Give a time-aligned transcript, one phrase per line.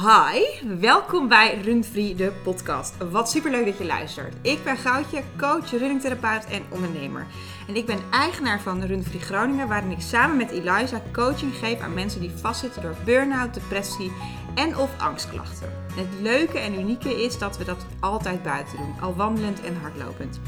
[0.00, 2.94] Hi, welkom bij Runfree, de podcast.
[3.10, 4.34] Wat superleuk dat je luistert.
[4.42, 7.26] Ik ben Goudje, coach, runningtherapeut en ondernemer.
[7.68, 11.94] En ik ben eigenaar van Runfree Groningen, waarin ik samen met Eliza coaching geef aan
[11.94, 14.12] mensen die vastzitten door burn-out, depressie
[14.54, 15.72] en of angstklachten.
[15.94, 20.40] Het leuke en unieke is dat we dat altijd buiten doen, al wandelend en hardlopend.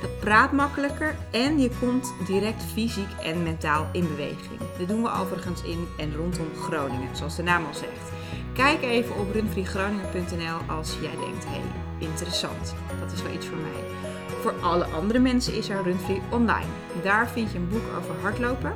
[0.00, 4.60] Dat praat makkelijker en je komt direct fysiek en mentaal in beweging.
[4.78, 8.17] Dat doen we overigens in en rondom Groningen, zoals de naam al zegt.
[8.58, 11.62] Kijk even op runfreegroningen.nl als jij denkt, hé, hey,
[11.98, 13.96] interessant, dat is wel iets voor mij.
[14.40, 16.66] Voor alle andere mensen is er Runfree online.
[17.02, 18.72] Daar vind je een boek over hardlopen,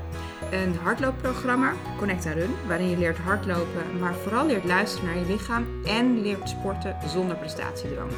[0.50, 5.66] een hardloopprogramma, Connect Run, waarin je leert hardlopen, maar vooral leert luisteren naar je lichaam
[5.84, 8.10] en leert sporten zonder prestatiedrang.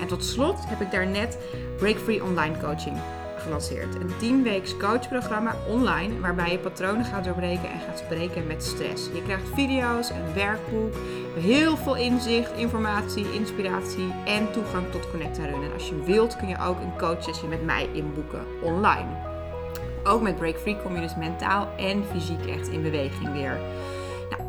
[0.00, 1.38] En tot slot heb ik daar net
[2.22, 2.96] Online Coaching
[3.42, 3.94] gelanceerd.
[3.94, 4.46] Een 10
[4.78, 9.08] coachprogramma online waarbij je patronen gaat doorbreken en gaat spreken met stress.
[9.14, 10.94] Je krijgt video's, een werkboek,
[11.38, 15.38] heel veel inzicht, informatie, inspiratie en toegang tot Connect.
[15.38, 19.30] En als je wilt kun je ook een coachsessie met mij inboeken online.
[20.04, 23.60] Ook met Break Free kom je dus mentaal en fysiek echt in beweging weer.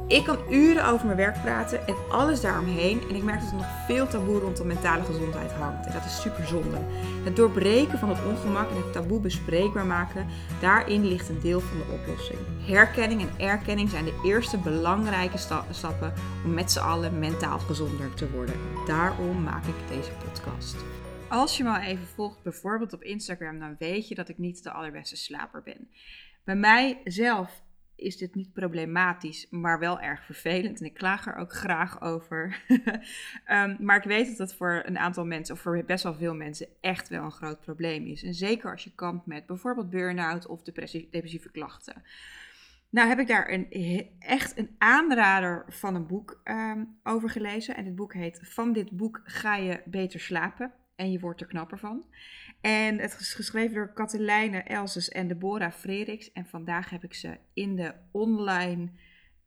[0.08, 3.02] Ik kan uren over mijn werk praten en alles daaromheen.
[3.10, 5.86] En ik merk dat er nog veel taboe rondom mentale gezondheid hangt.
[5.86, 6.78] En dat is super zonde.
[7.24, 10.28] Het doorbreken van het ongemak en het taboe bespreekbaar maken,
[10.62, 12.40] daarin ligt een deel van de oplossing.
[12.66, 15.38] Herkenning en erkenning zijn de eerste belangrijke
[15.70, 16.14] stappen
[16.46, 18.56] om met z'n allen mentaal gezonder te worden.
[18.86, 20.76] Daarom maak ik deze podcast.
[21.30, 24.64] Als je me al even volgt, bijvoorbeeld op Instagram, dan weet je dat ik niet
[24.64, 25.88] de allerbeste slaper ben.
[26.44, 27.62] Bij mij zelf
[27.96, 30.80] is dit niet problematisch, maar wel erg vervelend.
[30.80, 32.64] En ik klaag er ook graag over.
[33.46, 36.36] Ehm, maar ik weet dat dat voor een aantal mensen, of voor best wel veel
[36.36, 38.24] mensen, echt wel een groot probleem is.
[38.24, 42.04] En zeker als je kampt met bijvoorbeeld burn-out of depressieve klachten.
[42.94, 43.68] Nou heb ik daar een,
[44.20, 47.76] echt een aanrader van een boek um, over gelezen.
[47.76, 50.74] En het boek heet Van dit boek ga je beter slapen.
[50.96, 52.06] En je wordt er knapper van.
[52.64, 56.32] En het is geschreven door Katelijne Elses en Deborah Frederiks.
[56.32, 58.90] En vandaag heb ik ze in de online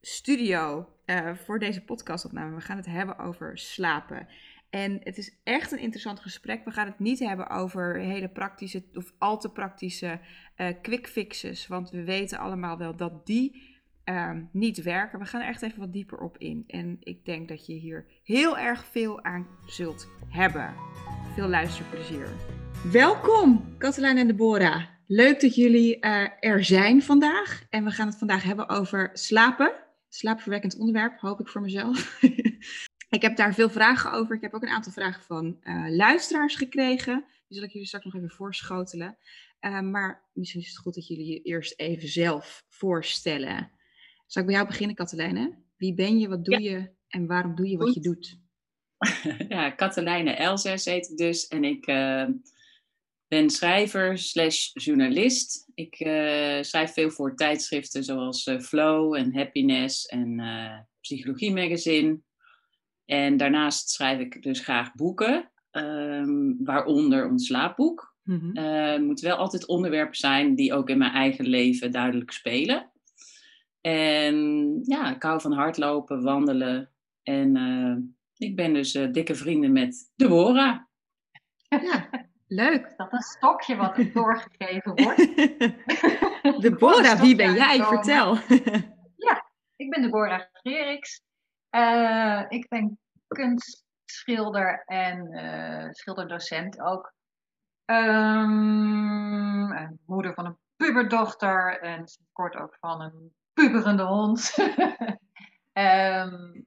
[0.00, 2.54] studio uh, voor deze podcastopname.
[2.54, 4.28] We gaan het hebben over slapen.
[4.70, 6.64] En het is echt een interessant gesprek.
[6.64, 10.20] We gaan het niet hebben over hele praktische of al te praktische
[10.56, 11.66] uh, quick fixes.
[11.66, 15.18] Want we weten allemaal wel dat die uh, niet werken.
[15.18, 16.64] We gaan er echt even wat dieper op in.
[16.66, 20.74] En ik denk dat je hier heel erg veel aan zult hebben.
[21.34, 22.28] Veel luisterplezier.
[22.92, 24.84] Welkom, Katelijn en Deborah.
[25.06, 27.66] Leuk dat jullie uh, er zijn vandaag.
[27.70, 29.72] En we gaan het vandaag hebben over slapen.
[30.08, 32.20] Slaapverwekkend onderwerp, hoop ik voor mezelf.
[33.16, 34.36] ik heb daar veel vragen over.
[34.36, 37.24] Ik heb ook een aantal vragen van uh, luisteraars gekregen.
[37.48, 39.16] Die zal ik jullie straks nog even voorschotelen.
[39.60, 43.70] Uh, maar misschien is het goed dat jullie je eerst even zelf voorstellen.
[44.26, 45.54] Zal ik bij jou beginnen, Katelijne?
[45.76, 46.70] Wie ben je, wat doe ja.
[46.70, 47.94] je en waarom doe je wat goed.
[47.94, 48.38] je doet?
[49.48, 51.48] ja, Katelijne Elzes heet ik dus.
[51.48, 51.86] En ik
[53.28, 55.70] ben schrijver slash journalist.
[55.74, 62.20] Ik uh, schrijf veel voor tijdschriften zoals uh, Flow en Happiness en uh, Psychologie Magazine.
[63.04, 68.14] En daarnaast schrijf ik dus graag boeken, um, waaronder ons slaapboek.
[68.22, 68.56] Mm -hmm.
[68.64, 72.90] het moeten wel altijd onderwerpen zijn die ook in mijn eigen leven duidelijk spelen.
[73.80, 76.90] En ja, ik hou van hardlopen, wandelen.
[77.22, 80.78] En ik ben dus dikke vrienden met Deborah.
[81.68, 82.08] Ja,
[82.46, 82.96] Leuk.
[82.96, 85.18] Dat een stokje wat er doorgegeven wordt.
[86.62, 87.82] Deborah, wie ben jij?
[87.82, 88.34] Vertel.
[89.16, 91.22] ja, ik ben Deborah Freriks.
[91.70, 97.14] Uh, ik ben kunstschilder en uh, schilderdocent ook.
[97.84, 104.56] Um, en moeder van een puberdochter en kort ook van een puberende hond.
[105.72, 106.66] um,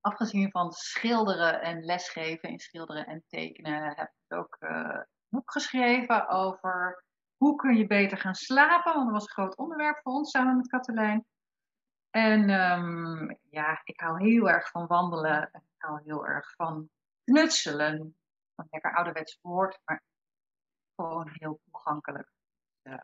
[0.00, 6.28] afgezien van schilderen en lesgeven in schilderen en tekenen heb ik ook uh, boek geschreven
[6.28, 7.04] over
[7.36, 8.94] hoe kun je beter gaan slapen.
[8.94, 11.26] Want dat was een groot onderwerp voor ons samen met Katelijn.
[12.10, 15.50] En um, ja, ik hou heel erg van wandelen.
[15.52, 16.90] Ik hou heel erg van
[17.24, 18.14] knutselen.
[18.54, 20.02] Een lekker ouderwets woord, maar
[20.94, 22.32] gewoon heel toegankelijk.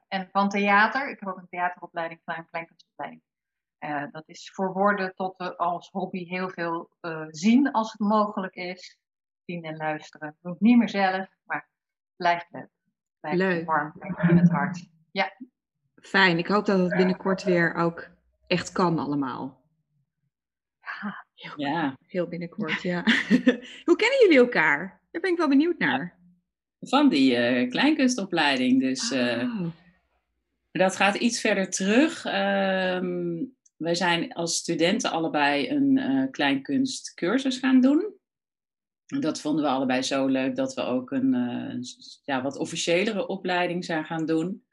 [0.08, 1.10] En van theater.
[1.10, 3.22] Ik heb ook een theateropleiding, een kleinkunstopleiding.
[3.78, 8.00] Uh, dat is voor woorden tot uh, als hobby heel veel uh, zien als het
[8.00, 8.98] mogelijk is.
[9.44, 10.36] Zien en luisteren.
[10.40, 11.68] Doe ik niet meer zelf, maar
[12.16, 12.68] blijft leuk.
[13.20, 13.66] Blijft leuk.
[13.66, 13.92] warm
[14.28, 14.88] in het hart.
[15.12, 15.32] Ja.
[15.96, 16.38] Fijn.
[16.38, 18.08] Ik hoop dat het binnenkort weer ook
[18.46, 19.64] echt kan allemaal.
[20.80, 21.98] Ja, heel, ja.
[22.06, 23.02] heel binnenkort, ja.
[23.86, 25.00] Hoe kennen jullie elkaar?
[25.10, 26.18] Daar ben ik wel benieuwd naar.
[26.80, 28.80] Van die uh, kleinkunstopleiding.
[28.80, 29.66] Dus uh, oh.
[30.72, 32.24] dat gaat iets verder terug.
[32.24, 38.15] Um, wij zijn als studenten allebei een uh, kleinkunstcursus gaan doen.
[39.06, 41.82] Dat vonden we allebei zo leuk dat we ook een uh,
[42.24, 44.64] ja, wat officiëlere opleiding zijn gaan doen.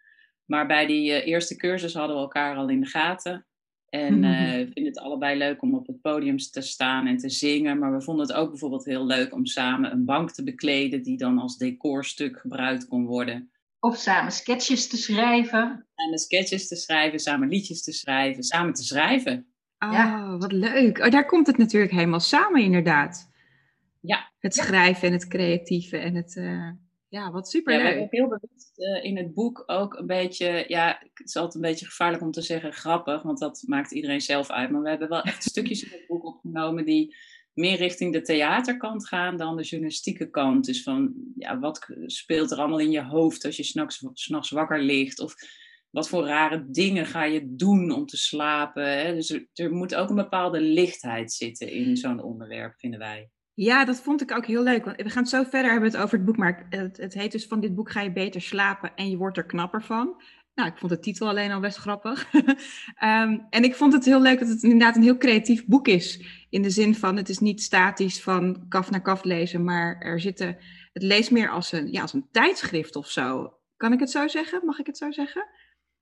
[0.46, 3.46] Maar bij die uh, eerste cursus hadden we elkaar al in de gaten.
[3.90, 7.80] En uh, vinden het allebei leuk om op het podium te staan en te zingen.
[7.80, 11.18] Maar we vonden het ook bijvoorbeeld heel leuk om samen een bank te bekleden die
[11.18, 13.52] dan als decorstuk gebruikt kon worden.
[13.80, 15.86] Of samen sketches te schrijven.
[15.96, 19.48] Samen sketches te schrijven, samen liedjes te schrijven, samen te schrijven.
[19.80, 20.38] Oh, ja.
[20.38, 21.00] wat leuk.
[21.00, 23.32] Oh, daar komt het natuurlijk helemaal samen inderdaad.
[24.44, 26.36] Het schrijven en het creatieve en het...
[26.36, 26.72] Uh,
[27.08, 27.82] ja, wat superleuk.
[27.82, 30.66] Ja, we hebben heel bewust uh, in het boek ook een beetje...
[30.68, 34.22] Ja, het is altijd een beetje gevaarlijk om te zeggen grappig, want dat maakt iedereen
[34.22, 34.70] zelf uit.
[34.70, 37.16] Maar we hebben wel echt stukjes in het boek opgenomen die
[37.54, 40.66] meer richting de theaterkant gaan dan de journalistieke kant.
[40.66, 44.82] Dus van, ja, wat speelt er allemaal in je hoofd als je s'nachts, s'nachts wakker
[44.82, 45.20] ligt?
[45.20, 45.36] Of
[45.90, 49.00] wat voor rare dingen ga je doen om te slapen?
[49.00, 49.14] Hè?
[49.14, 53.30] Dus er, er moet ook een bepaalde lichtheid zitten in zo'n onderwerp, vinden wij.
[53.54, 54.86] Ja, dat vond ik ook heel leuk.
[54.86, 56.38] Want we gaan het zo verder hebben het over het boek.
[56.38, 59.38] Maar het, het heet dus van dit boek ga je beter slapen en je wordt
[59.38, 60.22] er knapper van.
[60.56, 62.34] Nou, ik vond de titel alleen al best grappig.
[62.34, 66.22] um, en ik vond het heel leuk dat het inderdaad een heel creatief boek is.
[66.50, 70.20] In de zin van, het is niet statisch van kaf naar kaf lezen, maar er
[70.20, 70.58] zitten,
[70.94, 73.54] het leest meer als een, ja, als een tijdschrift of zo.
[73.78, 74.66] Kan ik het zo zeggen?
[74.66, 75.46] Mag ik het zo zeggen?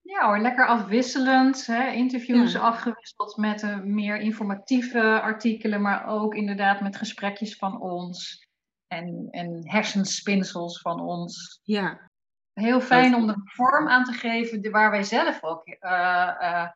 [0.01, 1.65] Ja hoor, lekker afwisselend.
[1.65, 1.91] Hè?
[1.91, 8.47] Interviews afgewisseld met uh, meer informatieve artikelen, maar ook inderdaad met gesprekjes van ons.
[8.87, 11.59] En, en hersenspinsels van ons.
[11.63, 12.09] Ja.
[12.53, 16.67] Heel fijn om er vorm aan te geven waar wij zelf ook uh, uh,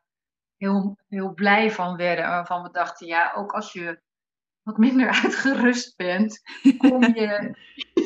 [0.57, 2.25] heel, heel blij van werden.
[2.25, 4.01] Waarvan we dachten, ja, ook als je
[4.62, 6.42] wat minder uitgerust bent,
[6.78, 7.56] kom je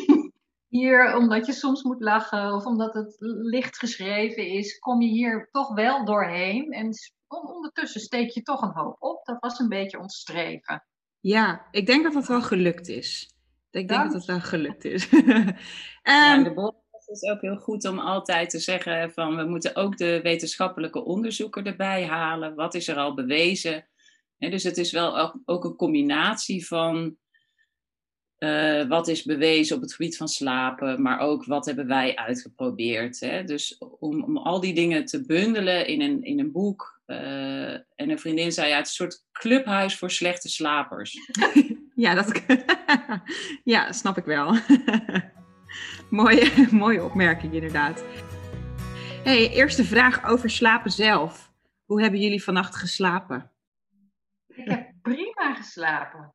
[0.69, 5.49] hier, omdat je soms moet lachen of omdat het licht geschreven is, kom je hier
[5.51, 6.71] toch wel doorheen.
[6.71, 6.93] En
[7.27, 9.25] ondertussen steek je toch een hoop op.
[9.25, 10.85] Dat was een beetje ons streven.
[11.19, 13.33] Ja, ik denk dat dat wel gelukt is.
[13.71, 15.11] Ik denk dat het wel gelukt is.
[15.11, 15.23] um,
[16.03, 19.97] ja, de boodschap is ook heel goed om altijd te zeggen van we moeten ook
[19.97, 22.55] de wetenschappelijke onderzoeken erbij halen.
[22.55, 23.87] Wat is er al bewezen?
[24.37, 27.17] dus het is wel ook een combinatie van
[28.39, 33.19] uh, wat is bewezen op het gebied van slapen, maar ook wat hebben wij uitgeprobeerd.
[33.19, 33.43] Hè?
[33.43, 37.01] Dus om, om al die dingen te bundelen in een, in een boek.
[37.07, 41.17] Uh, en een vriendin zei, ja, het is een soort clubhuis voor slechte slapers.
[41.95, 42.43] ja, dat
[43.63, 44.55] ja, snap ik wel.
[46.09, 48.03] mooie, mooie opmerking inderdaad.
[49.23, 51.51] hey, eerste vraag over slapen zelf.
[51.85, 53.51] Hoe hebben jullie vannacht geslapen?
[54.47, 56.33] Ik heb prima geslapen.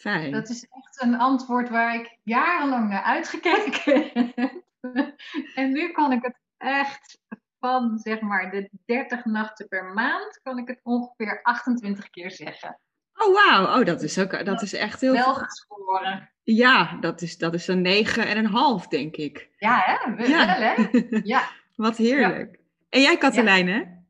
[0.00, 0.32] Fijn.
[0.32, 5.14] Dat is echt een antwoord waar ik jarenlang naar uitgekeken heb.
[5.54, 7.20] en nu kan ik het echt
[7.58, 12.80] van zeg maar de 30 nachten per maand, kan ik het ongeveer 28 keer zeggen.
[13.14, 16.30] Oh wauw, oh, dat is ook dat is echt heel wel gescoren.
[16.42, 19.48] Ja, dat is, dat is een 9 en een half, denk ik.
[19.56, 20.14] Ja, hè?
[20.14, 20.46] Wel, ja.
[20.46, 20.88] hè?
[21.24, 21.50] Ja.
[21.76, 22.56] Wat heerlijk.
[22.56, 22.62] Ja.
[22.88, 24.04] En jij, Katelijne?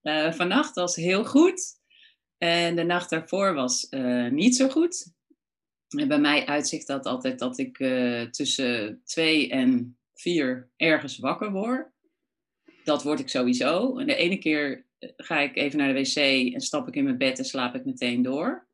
[0.00, 0.26] Ja.
[0.26, 1.77] Uh, vannacht was heel goed.
[2.38, 5.12] En de nacht daarvoor was uh, niet zo goed.
[5.88, 11.50] En bij mij uitzicht dat altijd dat ik uh, tussen twee en vier ergens wakker
[11.50, 11.90] word.
[12.84, 13.98] Dat word ik sowieso.
[13.98, 16.16] En de ene keer eh, ga ik even naar de wc
[16.54, 18.66] en stap ik in mijn bed en slaap ik meteen door.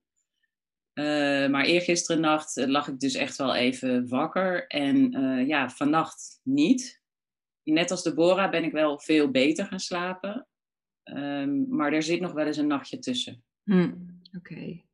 [0.95, 4.67] Uh, maar eergisteren nacht lag ik dus echt wel even wakker.
[4.67, 5.11] En
[5.47, 7.03] ja, vannacht niet.
[7.63, 10.49] Net als Deborah ben ik wel veel beter gaan slapen.
[11.05, 13.45] Um, maar er zit nog wel eens een nachtje tussen.
[13.65, 14.53] Hmm, Oké.
[14.53, 14.85] Okay.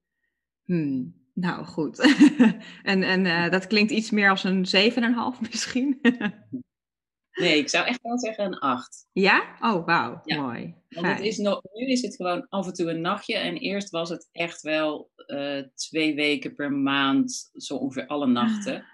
[0.64, 1.18] Hmm.
[1.34, 1.98] Nou, goed.
[2.82, 5.98] en en uh, dat klinkt iets meer als een 7,5 misschien.
[7.32, 9.06] nee, ik zou echt wel zeggen een 8.
[9.12, 9.56] Ja?
[9.60, 10.20] Oh, wauw.
[10.24, 10.40] Ja.
[10.40, 10.74] Mooi.
[10.88, 13.36] Want het is nog, nu is het gewoon af en toe een nachtje.
[13.36, 18.84] En eerst was het echt wel uh, twee weken per maand, zo ongeveer alle nachten.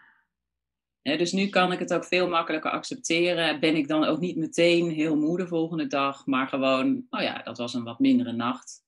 [1.02, 3.60] Ja, dus nu kan ik het ook veel makkelijker accepteren.
[3.60, 7.42] Ben ik dan ook niet meteen heel moe de volgende dag, maar gewoon, oh ja,
[7.42, 8.85] dat was een wat mindere nacht.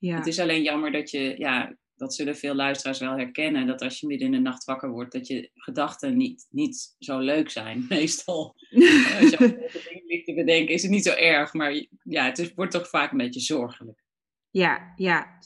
[0.00, 0.16] Ja.
[0.16, 4.00] Het is alleen jammer dat je, ja, dat zullen veel luisteraars wel herkennen, dat als
[4.00, 7.86] je midden in de nacht wakker wordt, dat je gedachten niet, niet zo leuk zijn,
[7.88, 8.54] meestal.
[9.20, 12.54] als je dingen ligt te bedenken, is het niet zo erg, maar ja, het is,
[12.54, 14.04] wordt toch vaak een beetje zorgelijk.
[14.50, 15.38] Ja, ja,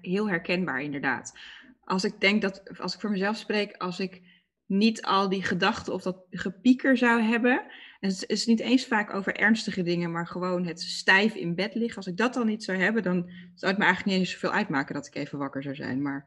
[0.00, 1.38] heel herkenbaar inderdaad.
[1.80, 4.22] Als ik denk dat, als ik voor mezelf spreek, als ik
[4.66, 7.66] niet al die gedachten of dat gepieker zou hebben.
[7.98, 11.74] En het is niet eens vaak over ernstige dingen, maar gewoon het stijf in bed
[11.74, 11.96] liggen.
[11.96, 14.52] Als ik dat dan niet zou hebben, dan zou het me eigenlijk niet eens zoveel
[14.52, 16.02] uitmaken dat ik even wakker zou zijn.
[16.02, 16.26] Maar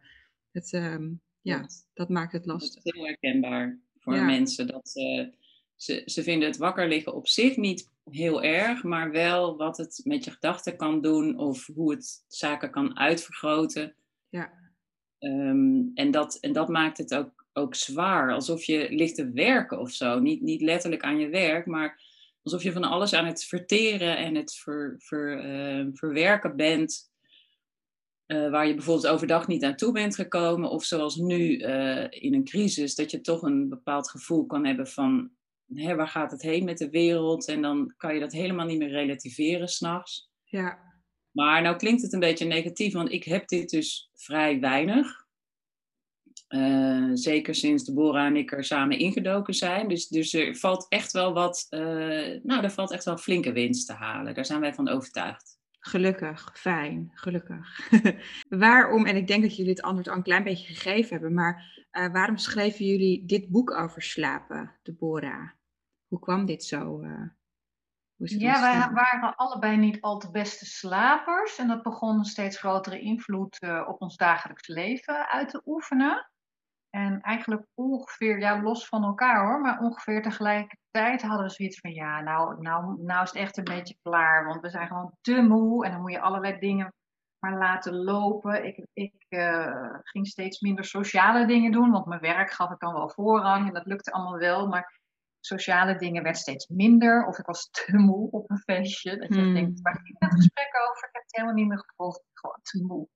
[0.52, 2.84] het, um, ja, dat maakt het lastig.
[2.84, 4.26] Heel herkenbaar voor ja.
[4.26, 4.68] mensen.
[4.68, 5.28] Dat, uh,
[5.76, 10.02] ze, ze vinden het wakker liggen op zich niet heel erg, maar wel wat het
[10.04, 13.96] met je gedachten kan doen of hoe het zaken kan uitvergroten.
[14.30, 14.54] Ja.
[15.20, 19.80] Ehm, en, dat, en dat maakt het ook, ook zwaar, alsof je ligt te werken
[19.80, 20.20] of zo.
[20.20, 22.02] Niet, niet letterlijk aan je werk, maar
[22.44, 27.10] alsof je van alles aan het verteren en het ver, ver, ehm, verwerken bent.
[28.28, 32.34] Uh, waar je bijvoorbeeld overdag niet aan toe bent gekomen, of zoals nu uh, in
[32.34, 35.32] een crisis, dat je toch een bepaald gevoel kan hebben van
[35.74, 37.48] hè, waar gaat het heen met de wereld?
[37.48, 40.30] En dan kan je dat helemaal niet meer relativeren s'nachts.
[40.44, 40.80] Ja.
[41.32, 45.21] Maar nou klinkt het een beetje negatief, want ik heb dit dus vrij weinig.
[46.52, 49.88] Uh, zeker sinds Deborah en ik er samen ingedoken zijn.
[49.88, 53.88] Dus, dus er valt echt wel wat, uh, nou, er valt echt wel flinke winst
[53.88, 54.34] te halen.
[54.34, 55.60] Daar zijn wij van overtuigd.
[55.80, 57.90] Gelukkig, fijn, gelukkig.
[58.50, 61.86] waarom, en ik denk dat jullie het antwoord al een klein beetje gegeven hebben, maar
[61.92, 65.50] uh, waarom schreven jullie dit boek over slapen, Deborah?
[66.08, 67.02] Hoe kwam dit zo?
[67.02, 67.30] Uh,
[68.16, 71.58] ja, wij waren allebei niet al te beste slapers.
[71.58, 76.30] En dat begon een steeds grotere invloed uh, op ons dagelijks leven uit te oefenen.
[76.92, 81.92] En eigenlijk ongeveer, ja, los van elkaar hoor, maar ongeveer tegelijkertijd hadden we zoiets van:
[81.92, 84.46] ja, nou, nou, nou is het echt een beetje klaar.
[84.46, 86.94] Want we zijn gewoon te moe en dan moet je allerlei dingen
[87.40, 88.66] maar laten lopen.
[88.66, 92.94] Ik, ik uh, ging steeds minder sociale dingen doen, want mijn werk gaf ik dan
[92.94, 94.68] wel voorrang en dat lukte allemaal wel.
[94.68, 95.00] Maar
[95.40, 97.26] sociale dingen werd steeds minder.
[97.26, 99.18] Of ik was te moe op een feestje.
[99.18, 99.54] Dat je hmm.
[99.54, 101.08] denkt, waar ging dat gesprek over?
[101.08, 102.24] Ik heb het helemaal niet meer gevoeld.
[102.34, 103.08] Gewoon te moe.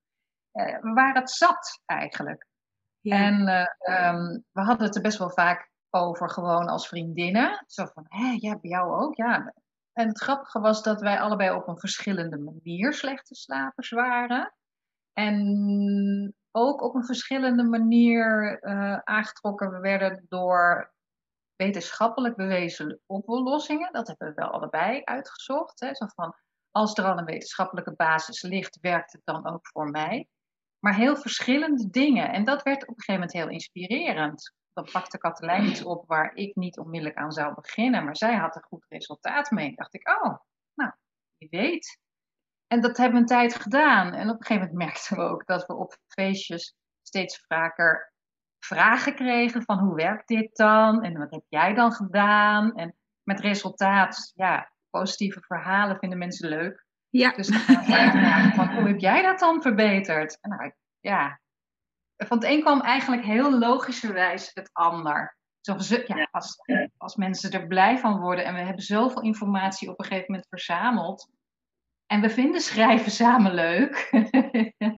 [0.54, 2.46] Uh, we waren het zat eigenlijk.
[3.12, 7.64] En uh, um, we hadden het er best wel vaak over gewoon als vriendinnen.
[7.68, 9.16] Zo van, hé, ja, bij jou ook?
[9.16, 9.54] Ja.
[9.94, 14.54] En het grappige was dat wij allebei op een verschillende manier slechte slapers waren.
[15.14, 20.94] En ook op een verschillende manier uh, aangetrokken werden door
[21.56, 23.94] wetenschappelijk bewezen oplossingen.
[23.94, 25.80] Dat hebben we wel allebei uitgezocht.
[25.80, 25.96] Hè.
[25.96, 26.36] Zo van,
[26.72, 30.28] als er al een wetenschappelijke basis ligt, werkt het dan ook voor mij.
[30.86, 32.32] Maar heel verschillende dingen.
[32.32, 34.54] En dat werd op een gegeven moment heel inspirerend.
[34.74, 38.04] Dan pakte Katelijn iets op waar ik niet onmiddellijk aan zou beginnen.
[38.04, 39.76] Maar zij had een goed resultaat mee.
[39.76, 40.36] dacht ik, oh,
[40.74, 40.92] nou,
[41.38, 42.00] wie weet.
[42.68, 44.14] En dat hebben we een tijd gedaan.
[44.14, 48.14] En op een gegeven moment merkten we ook dat we op feestjes steeds vaker
[48.60, 51.04] vragen kregen van hoe werkt dit dan?
[51.04, 52.76] En wat heb jij dan gedaan?
[52.76, 56.85] En met resultaat, ja, positieve verhalen vinden mensen leuk.
[57.18, 57.32] Ja.
[57.32, 60.38] Dus dan gaan we vragen van hoe heb jij dat dan verbeterd?
[60.42, 61.42] En nou, ja,
[62.18, 65.38] van het een kwam eigenlijk heel logischerwijs het ander.
[65.62, 66.58] Zo, ja, als,
[66.98, 70.48] als mensen er blij van worden en we hebben zoveel informatie op een gegeven moment
[70.50, 71.30] verzameld.
[72.06, 73.94] En we vinden schrijven samen leuk.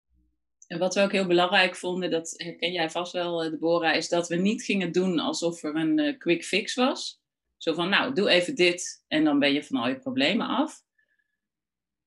[0.68, 4.08] En wat we ook heel belangrijk vonden, dat herken jij vast wel, eh, Deborah, is
[4.08, 7.20] dat we niet gingen doen alsof er een uh, quick fix was.
[7.56, 10.82] Zo van, nou, doe even dit en dan ben je van al je problemen af.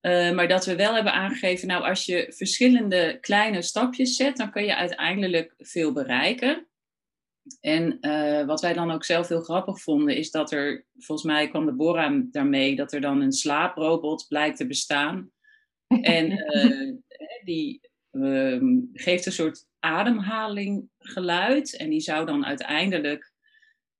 [0.02, 4.50] Uh, maar dat we wel hebben aangegeven, nou, als je verschillende kleine stapjes zet, dan
[4.50, 6.66] kun je uiteindelijk veel bereiken.
[7.60, 11.48] En uh, wat wij dan ook zelf heel grappig vonden, is dat er, volgens mij
[11.48, 15.30] kwam Deborah daarmee, dat er dan een slaaprobot blijkt te bestaan.
[16.00, 16.96] En uh,
[17.44, 17.80] die
[18.10, 21.76] um, geeft een soort ademhaling geluid.
[21.76, 23.32] En die zou dan uiteindelijk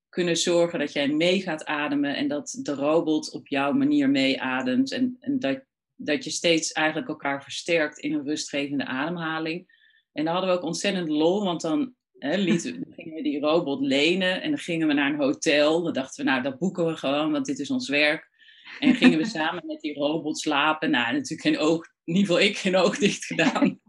[0.08, 4.92] kunnen zorgen dat jij mee gaat ademen en dat de robot op jouw manier meeademt.
[4.92, 5.64] En, en dat,
[6.04, 9.80] dat je steeds eigenlijk elkaar versterkt in een rustgevende ademhaling.
[10.12, 13.80] En daar hadden we ook ontzettend lol, want dan hè, lieten, gingen we die robot
[13.80, 15.82] lenen en dan gingen we naar een hotel.
[15.82, 18.30] Dan dachten we, nou, dat boeken we gewoon, want dit is ons werk.
[18.78, 20.90] En gingen we samen met die robot slapen.
[20.90, 23.80] Nou, natuurlijk geen oog, in ieder geval ik geen oog dicht gedaan.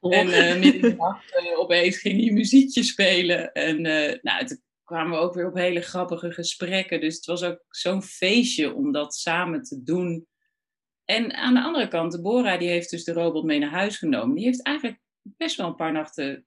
[0.00, 3.52] En uh, midden in de nacht uh, opeens ging hij muziekje spelen.
[3.52, 7.00] En uh, nou, toen kwamen we ook weer op hele grappige gesprekken.
[7.00, 10.26] Dus het was ook zo'n feestje om dat samen te doen.
[11.04, 14.36] En aan de andere kant, Deborah die heeft dus de robot mee naar huis genomen.
[14.36, 16.46] Die heeft eigenlijk best wel een paar nachten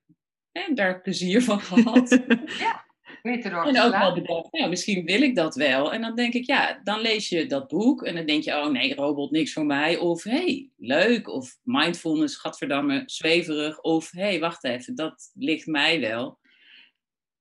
[0.52, 2.10] hè, daar plezier van gehad.
[2.58, 2.84] ja.
[3.22, 5.94] En ook wel bedacht, ja, misschien wil ik dat wel.
[5.94, 8.72] En dan denk ik, ja, dan lees je dat boek en dan denk je, oh
[8.72, 9.98] nee, robot, niks voor mij.
[9.98, 11.28] Of hey, leuk.
[11.28, 13.82] Of mindfulness, gadverdamme, zweverig.
[13.82, 16.40] Of hey, wacht even, dat ligt mij wel.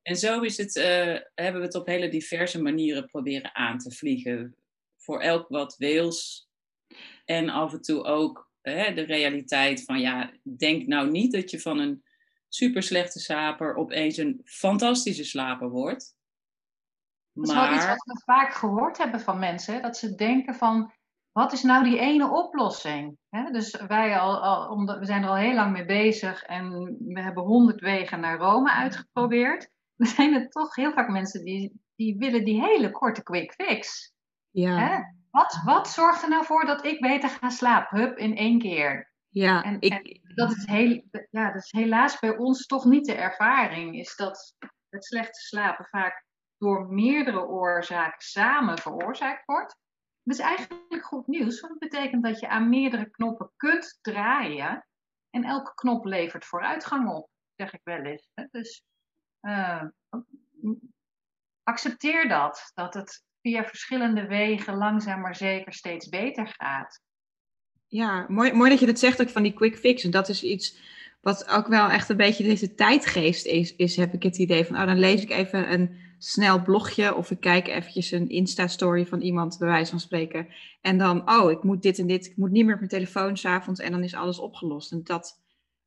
[0.02, 0.84] En zo is het, uh,
[1.34, 4.56] hebben we het op hele diverse manieren proberen aan te vliegen.
[4.96, 6.43] Voor elk wat wils.
[7.24, 11.60] En af en toe ook hè, de realiteit van, ja, denk nou niet dat je
[11.60, 12.04] van een
[12.48, 16.16] super slechte slaper opeens een fantastische slaper wordt.
[17.32, 19.82] Dat is wel iets wat we vaak gehoord hebben van mensen.
[19.82, 20.92] Dat ze denken van,
[21.32, 23.18] wat is nou die ene oplossing?
[23.52, 27.44] dus wij al, al, we zijn er al heel lang mee bezig en we hebben
[27.44, 29.68] honderd wegen naar Rome uitgeprobeerd.
[29.96, 34.12] Er zijn er toch heel vaak mensen die die willen die hele korte quick fix.
[34.50, 34.78] Ja.
[34.78, 34.98] Hè?
[35.34, 37.98] Wat, wat zorgt er nou voor dat ik beter ga slapen?
[37.98, 39.12] Hup, in één keer.
[39.28, 43.06] Ja, En, ik, en dat, is heel, ja, dat is helaas bij ons toch niet
[43.06, 43.98] de ervaring.
[43.98, 44.56] Is dat
[44.88, 46.24] het slechte slapen vaak
[46.58, 49.78] door meerdere oorzaken samen veroorzaakt wordt.
[50.22, 54.86] Dat is eigenlijk goed nieuws, want het betekent dat je aan meerdere knoppen kunt draaien.
[55.30, 58.28] En elke knop levert vooruitgang op, zeg ik wel eens.
[58.50, 58.82] Dus
[59.40, 59.84] eh,
[61.62, 67.02] accepteer dat, dat het via verschillende wegen langzaam maar zeker steeds beter gaat.
[67.86, 70.04] Ja, mooi, mooi dat je dat zegt ook van die quick fix.
[70.04, 70.78] En dat is iets
[71.20, 74.76] wat ook wel echt een beetje deze tijdgeest is, is heb ik het idee van,
[74.76, 79.20] oh, dan lees ik even een snel blogje of ik kijk eventjes een Insta-story van
[79.20, 80.48] iemand, bij wijze van spreken.
[80.80, 83.36] En dan, oh, ik moet dit en dit, ik moet niet meer op mijn telefoon
[83.36, 84.92] s'avonds en dan is alles opgelost.
[84.92, 85.42] En dat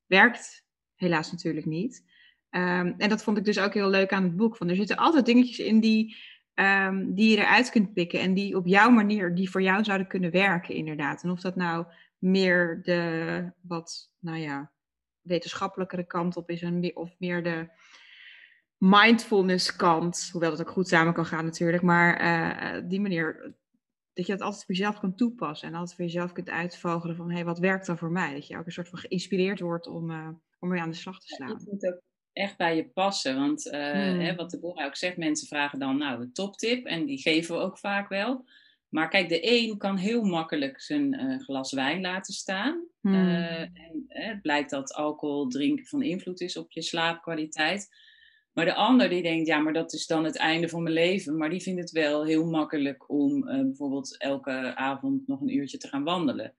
[0.05, 2.05] werkt helaas natuurlijk niet.
[2.49, 4.57] Ehm, en dat vond ik dus ook heel leuk aan het boek.
[4.57, 6.15] Van, er zitten altijd dingetjes in die,
[6.57, 10.07] ehm, die je eruit kunt pikken en die op jouw manier, die voor jou zouden
[10.07, 11.23] kunnen werken inderdaad.
[11.23, 11.85] En of dat nou
[12.17, 14.71] meer de wat, nou ja,
[15.21, 17.69] wetenschappelijkere kant op is en of meer de
[18.77, 23.55] mindfulness kant, hoewel dat ook goed samen kan gaan natuurlijk, maar eh, die manier
[24.13, 27.29] dat je dat altijd voor jezelf kan toepassen en altijd voor jezelf kunt uitvogelen van
[27.29, 28.33] hé, hey, wat werkt dan voor mij?
[28.33, 31.19] Dat je ook een soort van geïnspireerd wordt om, uh, om weer aan de slag
[31.19, 31.49] te slaan.
[31.49, 32.01] Het moet ook
[32.37, 34.19] echt bij je passen, want uh, Hmm.
[34.19, 37.55] hè, wat de boer ook zegt, mensen vragen dan nou de toptip en die geven
[37.55, 38.45] we ook vaak wel.
[38.89, 42.85] Maar kijk, de een kan heel makkelijk zijn eh, glas wijn laten staan.
[43.01, 43.13] Hmm.
[43.13, 47.89] Eh, en eh, het blijkt dat alcohol drinken van invloed is op je slaapkwaliteit.
[48.57, 51.37] Maar de ander die denkt, ja, maar dat is dan het einde van mijn leven.
[51.37, 55.77] Maar die vindt het wel heel makkelijk om eh, bijvoorbeeld elke avond nog een uurtje
[55.77, 56.53] te gaan wandelen.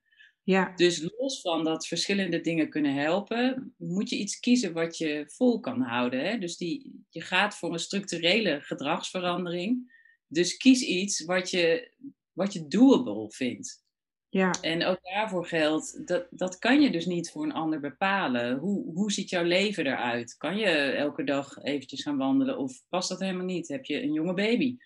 [0.48, 5.24] Ja, Dus los van dat verschillende dingen kunnen helpen, moet je iets kiezen wat je
[5.26, 6.24] vol kan houden.
[6.24, 6.38] Hè?
[6.38, 9.92] Dus die, je gaat voor een structurele gedragsverandering.
[10.26, 11.92] Dus kies iets wat je,
[12.32, 13.84] wat je doable vindt.
[14.28, 18.58] ja, En ook daarvoor geldt, dat, dat kan je dus niet voor een ander bepalen.
[18.58, 20.36] Hoe, hoe ziet jouw leven eruit?
[20.36, 23.68] Kan je elke dag eventjes gaan wandelen of past dat helemaal niet?
[23.68, 24.76] Heb je een jonge baby?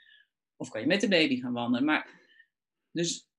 [0.57, 1.85] Of kan je met de baby gaan wandelen?
[1.85, 2.21] Maar,
[2.91, 3.31] dus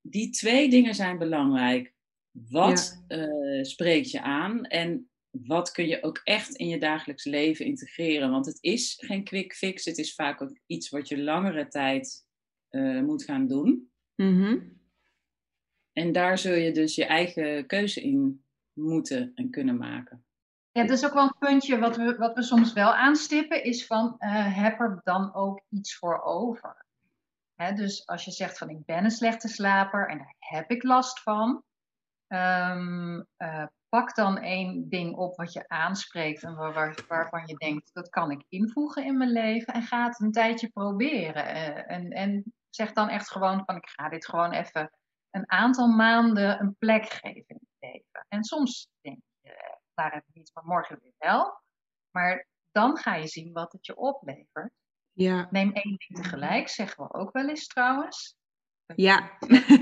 [0.00, 1.94] die twee dingen zijn belangrijk.
[2.30, 7.64] Wat eh, spreekt je aan en wat kun je ook echt in je dagelijks leven
[7.64, 8.30] integreren?
[8.30, 12.26] Want het is geen quick fix, het is vaak ook iets wat je langere tijd
[12.68, 13.90] eh, moet gaan doen.
[14.14, 14.58] Mhm.
[15.92, 20.24] En daar zul je dus je eigen keuze in moeten en kunnen maken.
[20.72, 23.86] Ja, dat is ook wel een puntje wat we, wat we soms wel aanstippen, is
[23.86, 26.86] van eh, heb er dan ook iets voor over?
[27.68, 31.22] Dus als je zegt van ik ben een slechte slaper en daar heb ik last
[31.22, 31.62] van,
[32.26, 37.54] ehm, eh, pak dan één ding op wat je aanspreekt en waar, waar- waarvan je
[37.54, 41.46] denkt dat kan ik invoegen in mijn leven en ga het een tijdje proberen.
[41.46, 44.90] Eh, en, en zeg dan echt gewoon van ik ga dit gewoon even
[45.30, 48.26] een aantal maanden een plek geven in het leven.
[48.28, 51.60] En soms denk je, eh, daar heb ik iets van morgen weer wel.
[52.10, 54.72] Maar dan ga je zien wat het je oplevert.
[55.22, 58.36] Ja, Neem één ding tegelijk, zeggen we ook wel eens trouwens.
[58.86, 59.30] ja.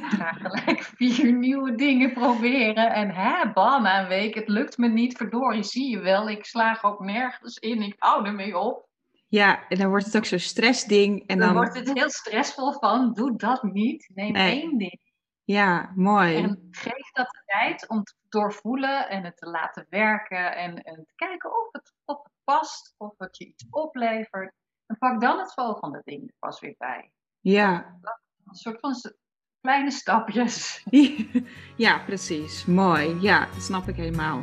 [0.01, 2.92] Ga gelijk vier nieuwe dingen proberen.
[2.92, 5.16] En hè, bam, een week, het lukt me niet.
[5.16, 7.83] Verdorie, zie je wel, ik slaag ook nergens in.
[7.83, 8.87] Ik hou ermee op.
[9.29, 11.27] Ja, en dan wordt het ook zo'n stressding.
[11.27, 14.11] En dan, dan, wordt het heel stressvol van, doe dat niet.
[14.14, 14.61] Neem Nee.
[14.61, 15.01] één ding.
[15.44, 16.37] ja, mooi.
[16.37, 20.57] En geef dat de tijd om te doorvoelen en het te laten werken.
[20.57, 24.53] En, en te kijken of het, of het past, of het je iets oplevert.
[24.99, 27.11] En pak dan het volgende ding er pas weer bij.
[27.41, 27.99] Ja.
[28.47, 28.95] Een soort van
[29.61, 30.85] kleine stapjes.
[31.77, 32.65] ja, precies.
[32.65, 33.21] Mooi.
[33.21, 34.43] Ja, dat snap ik helemaal.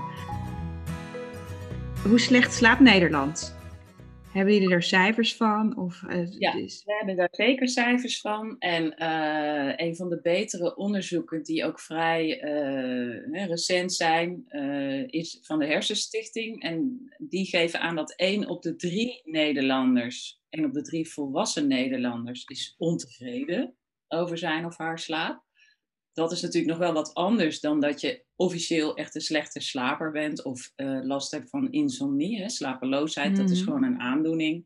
[2.08, 3.56] Hoe slecht slaapt Nederland?
[4.32, 5.78] Hebben jullie er cijfers van?
[5.78, 6.54] Of, eh, Ja.
[6.54, 8.56] is- We hebben daar zeker cijfers van.
[8.60, 15.08] En eh, een van de betere onderzoeken die ook vrij eh, hè, recent zijn, eh,
[15.08, 16.62] is van de Hersenstichting.
[16.64, 22.44] En die geven aan dat één op de drie Nederlanders, op de drie volwassen Nederlanders,
[22.46, 23.76] is ontevreden
[24.08, 25.44] over zijn of haar slaap.
[26.14, 30.12] Dat is natuurlijk nog wel wat anders dan dat je officieel echt een slechte slaper
[30.12, 33.36] bent of eh, last hebt van insomnie, hè, slapeloosheid.
[33.38, 33.68] Dat is Mhm.
[33.68, 34.66] gewoon een aandoening.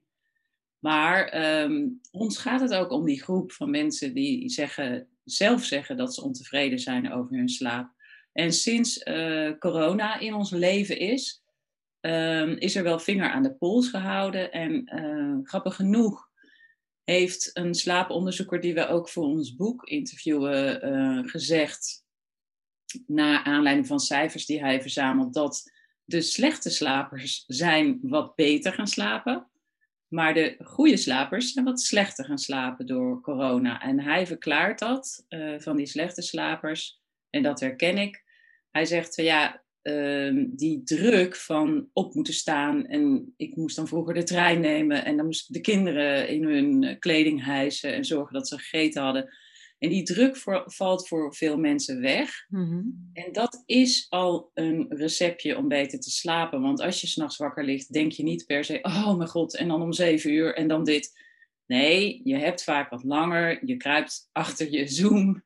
[0.80, 5.98] Maar ehm, ons gaat het ook om die groep van mensen die zeggen, zelf zeggen
[5.98, 7.92] dat ze ontevreden zijn over hun slaap.
[8.34, 11.44] En sinds eh, corona in ons leven is,
[12.02, 14.52] ehm, is er wel vinger aan de pols gehouden.
[14.52, 16.28] En eh, grappig genoeg
[17.04, 22.06] heeft een slaaponderzoeker die we ook voor ons boek interviewen eh, gezegd,
[23.08, 25.72] na aanleiding van cijfers die hij verzamelt, dat
[26.04, 29.48] de slechte slapers zijn wat beter gaan slapen.
[30.08, 33.82] Maar de goede slapers zijn wat slechter gaan slapen door corona.
[33.82, 37.02] En hij verklaart dat uh, van die slechte slapers.
[37.30, 38.24] En dat herken ik.
[38.72, 42.86] Hij zegt, ja, uh, die druk van op moeten staan.
[42.86, 45.06] En ik moest dan vroeger de trein nemen.
[45.06, 47.94] En dan moesten de kinderen in hun kleding hijsen.
[47.94, 49.30] En zorgen dat ze gegeten hadden.
[49.80, 52.46] En die druk voor, valt voor veel mensen weg.
[52.48, 53.10] Mm-hmm.
[53.14, 56.62] En dat is al een receptje om beter te slapen.
[56.62, 59.68] Want als je s'nachts wakker ligt, denk je niet per se, oh mijn god, en
[59.68, 61.28] dan om zeven uur en dan dit.
[61.66, 65.44] Nee, je hebt vaak wat langer, je kruipt achter je Zoom.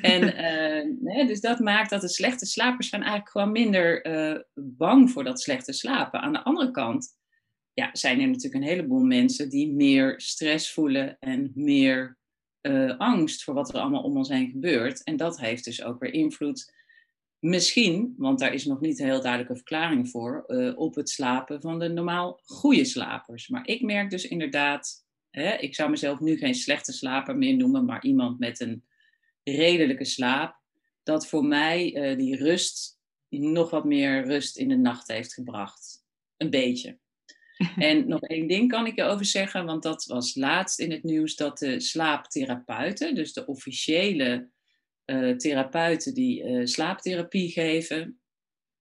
[0.00, 0.22] En
[0.86, 5.10] uh, nee, dus dat maakt dat de slechte slapers zijn eigenlijk gewoon minder uh, bang
[5.10, 6.20] voor dat slechte slapen.
[6.20, 7.16] Aan de andere kant
[7.72, 12.18] ja, zijn er natuurlijk een heleboel mensen die meer stress voelen en meer
[12.62, 15.02] uh, angst voor wat er allemaal om ons heen gebeurt.
[15.04, 16.74] En dat heeft dus ook weer invloed,
[17.38, 20.44] misschien, want daar is nog niet een heel duidelijke verklaring voor,
[20.76, 23.48] op het slapen van de normaal goede slapers.
[23.48, 27.84] Maar ik merk dus inderdaad, hè, ik zou mezelf nu geen slechte slaper meer noemen,
[27.84, 28.84] maar iemand met een
[29.44, 30.60] redelijke slaap,
[31.02, 36.04] dat voor mij uh, die rust nog wat meer rust in de nacht heeft gebracht.
[36.36, 36.98] Een beetje.
[37.76, 41.02] En nog één ding kan ik je over zeggen, want dat was laatst in het
[41.02, 44.50] nieuws dat de slaaptherapeuten, dus de officiële
[45.06, 48.20] uh, therapeuten die uh, slaaptherapie geven,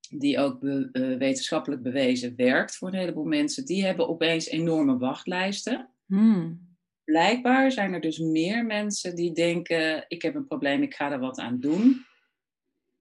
[0.10, 4.98] die ook be, uh, wetenschappelijk bewezen werkt voor een heleboel mensen, die hebben opeens enorme
[4.98, 5.90] wachtlijsten.
[6.06, 6.71] Hmm.
[7.12, 11.20] Blijkbaar zijn er dus meer mensen die denken: ik heb een probleem, ik ga er
[11.20, 12.06] wat aan doen.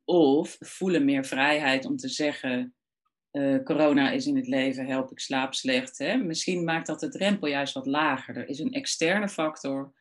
[0.05, 2.75] Of voelen meer vrijheid om te zeggen:
[3.33, 5.99] uh, corona is in het leven, help ik slaap slecht.
[5.99, 6.16] Hè?
[6.16, 8.37] Misschien maakt dat de drempel juist wat lager.
[8.37, 9.94] Er is een externe factor.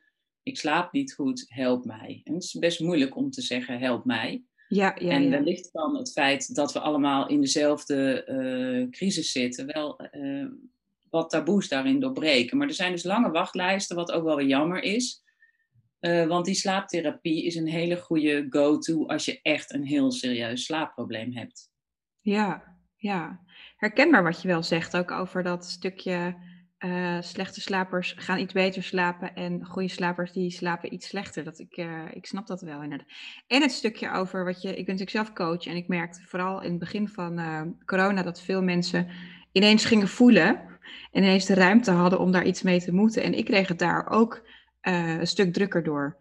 [0.43, 2.22] Ik slaap niet goed, help mij.
[2.24, 4.43] En het is best moeilijk om te zeggen, help mij.
[4.67, 9.65] Ja, ja, en wellicht kan het feit dat we allemaal in dezelfde uh, crisis zitten
[9.65, 10.52] wel uh,
[11.10, 12.58] wat taboes daarin doorbreken.
[12.58, 15.24] Maar er zijn dus lange wachtlijsten, wat ook wel weer jammer is.
[16.00, 20.65] Uh, want die slaaptherapie is een hele goede go-to als je echt een heel serieus
[20.65, 21.69] slaapprobleem hebt.
[22.22, 23.39] Ja, ja,
[23.76, 26.36] herkenbaar wat je wel zegt, ook over dat stukje
[26.80, 31.43] uh, slechte slapers gaan iets beter slapen en goede slapers die slapen iets slechter.
[31.43, 33.08] Dat ik, uh, ik snap dat wel inderdaad.
[33.48, 36.62] En het stukje over wat je, ik ben natuurlijk zelf coach en ik merkte vooral
[36.62, 37.39] in het begin van
[37.86, 39.08] corona dat veel mensen
[39.52, 40.79] ineens gingen voelen
[41.12, 43.23] en ineens de ruimte hadden om daar iets mee te moeten.
[43.23, 44.47] En ik kreeg het daar ook
[44.82, 46.17] een stuk drukker door.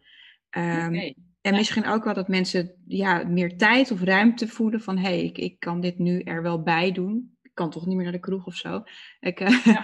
[0.50, 1.16] Um, okay.
[1.40, 5.24] En misschien ook wel dat mensen ja, meer tijd of ruimte voelen van hé, hey,
[5.24, 7.36] ik, ik kan dit nu er wel bij doen.
[7.42, 8.82] Ik kan toch niet meer naar de kroeg of zo.
[9.20, 9.80] Ik, uh, ja.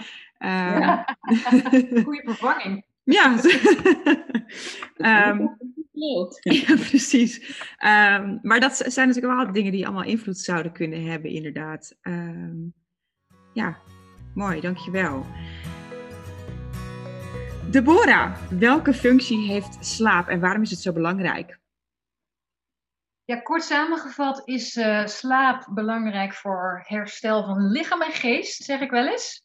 [0.73, 1.17] um, ja.
[2.03, 2.85] Goede vervanging.
[3.03, 3.39] Ja.
[5.29, 5.57] um,
[6.41, 7.47] ja, precies.
[7.85, 11.97] Um, maar dat zijn natuurlijk wel dingen die allemaal invloed zouden kunnen hebben, inderdaad.
[12.01, 12.73] Um,
[13.53, 13.77] ja,
[14.35, 15.25] mooi, dankjewel.
[17.69, 21.59] Deborah, welke functie heeft slaap en waarom is het zo belangrijk?
[23.25, 28.89] Ja, kort samengevat is uh, slaap belangrijk voor herstel van lichaam en geest, zeg ik
[28.91, 29.43] wel eens.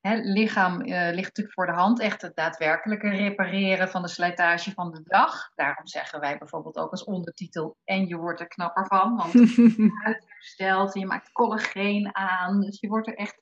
[0.00, 4.72] Het lichaam uh, ligt natuurlijk voor de hand, echt het daadwerkelijke repareren van de slijtage
[4.72, 5.50] van de dag.
[5.54, 10.00] Daarom zeggen wij bijvoorbeeld ook als ondertitel, en je wordt er knapper van, want je
[10.02, 13.41] huid herstelt, je maakt collageen aan, dus je wordt er echt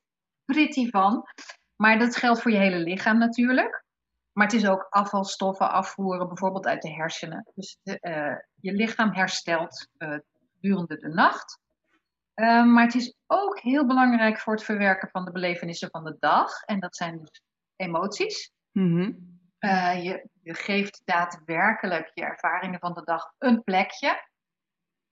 [0.50, 1.26] pretty van.
[1.76, 3.84] Maar dat geldt voor je hele lichaam natuurlijk.
[4.32, 7.50] Maar het is ook afvalstoffen afvoeren, bijvoorbeeld uit de hersenen.
[7.54, 10.16] Dus de, uh, je lichaam herstelt uh,
[10.52, 11.58] gedurende de nacht.
[12.34, 16.16] Uh, maar het is ook heel belangrijk voor het verwerken van de belevenissen van de
[16.18, 16.62] dag.
[16.62, 17.42] En dat zijn dus
[17.76, 18.52] emoties.
[18.72, 19.38] Mm-hmm.
[20.02, 24.28] je, je geeft daadwerkelijk je ervaringen van de dag een plekje.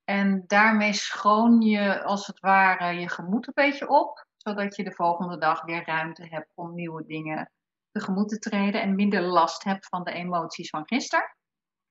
[0.04, 4.92] En daarmee schoon je als het ware je gemoed een beetje op, zodat je de
[4.92, 7.52] volgende dag weer ruimte hebt om nieuwe dingen
[7.90, 11.36] tegemoet te treden en minder last hebt van de emoties van gisteren.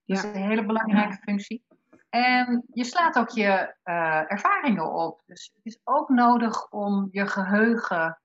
[0.03, 0.15] Ja.
[0.15, 1.65] Dat is een hele belangrijke functie.
[2.09, 5.21] En je slaat ook je uh, ervaringen op.
[5.25, 8.21] Dus het is ook nodig om je geheugen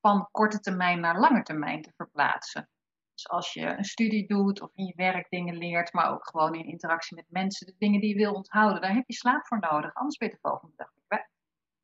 [0.00, 2.68] van korte termijn naar lange termijn te verplaatsen.
[3.12, 6.54] Dus als je een studie doet of in je werk dingen leert, maar ook gewoon
[6.54, 9.58] in interactie met mensen, de dingen die je wil onthouden, daar heb je slaap voor
[9.60, 9.94] nodig.
[9.94, 10.90] Anders ben je de volgende dag.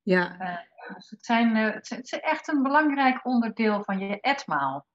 [0.06, 0.36] Ja.
[0.40, 4.86] Uh, dus het, zijn, uh, het is echt een belangrijk onderdeel van je etmaal.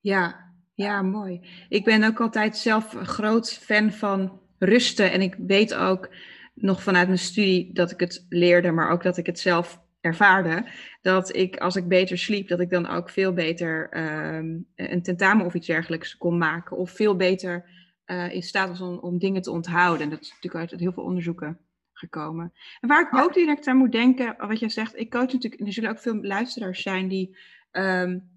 [0.00, 1.48] Ja, ja, mooi.
[1.68, 5.12] Ik ben ook altijd zelf een groot fan van rusten.
[5.12, 6.08] En ik weet ook
[6.54, 10.68] nog vanuit mijn studie dat ik het leerde, maar ook dat ik het zelf ervaarde.
[11.02, 13.98] Dat ik, als ik beter sliep, dat ik dan ook veel beter
[14.36, 16.76] um, een tentamen of iets dergelijks kon maken.
[16.76, 17.64] Of veel beter
[18.06, 20.02] uh, in staat was om, om dingen te onthouden.
[20.02, 21.67] En dat is natuurlijk uit heel veel onderzoeken
[21.98, 22.52] gekomen.
[22.80, 25.72] En waar ik ook direct aan moet denken, wat jij zegt, ik coach natuurlijk, er
[25.72, 27.36] zullen ook veel luisteraars zijn die
[27.72, 28.36] um,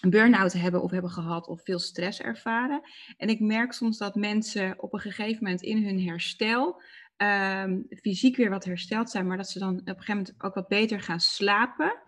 [0.00, 2.80] een burn-out hebben of hebben gehad of veel stress ervaren.
[3.16, 6.82] En ik merk soms dat mensen op een gegeven moment in hun herstel
[7.16, 10.54] um, fysiek weer wat hersteld zijn, maar dat ze dan op een gegeven moment ook
[10.54, 12.02] wat beter gaan slapen.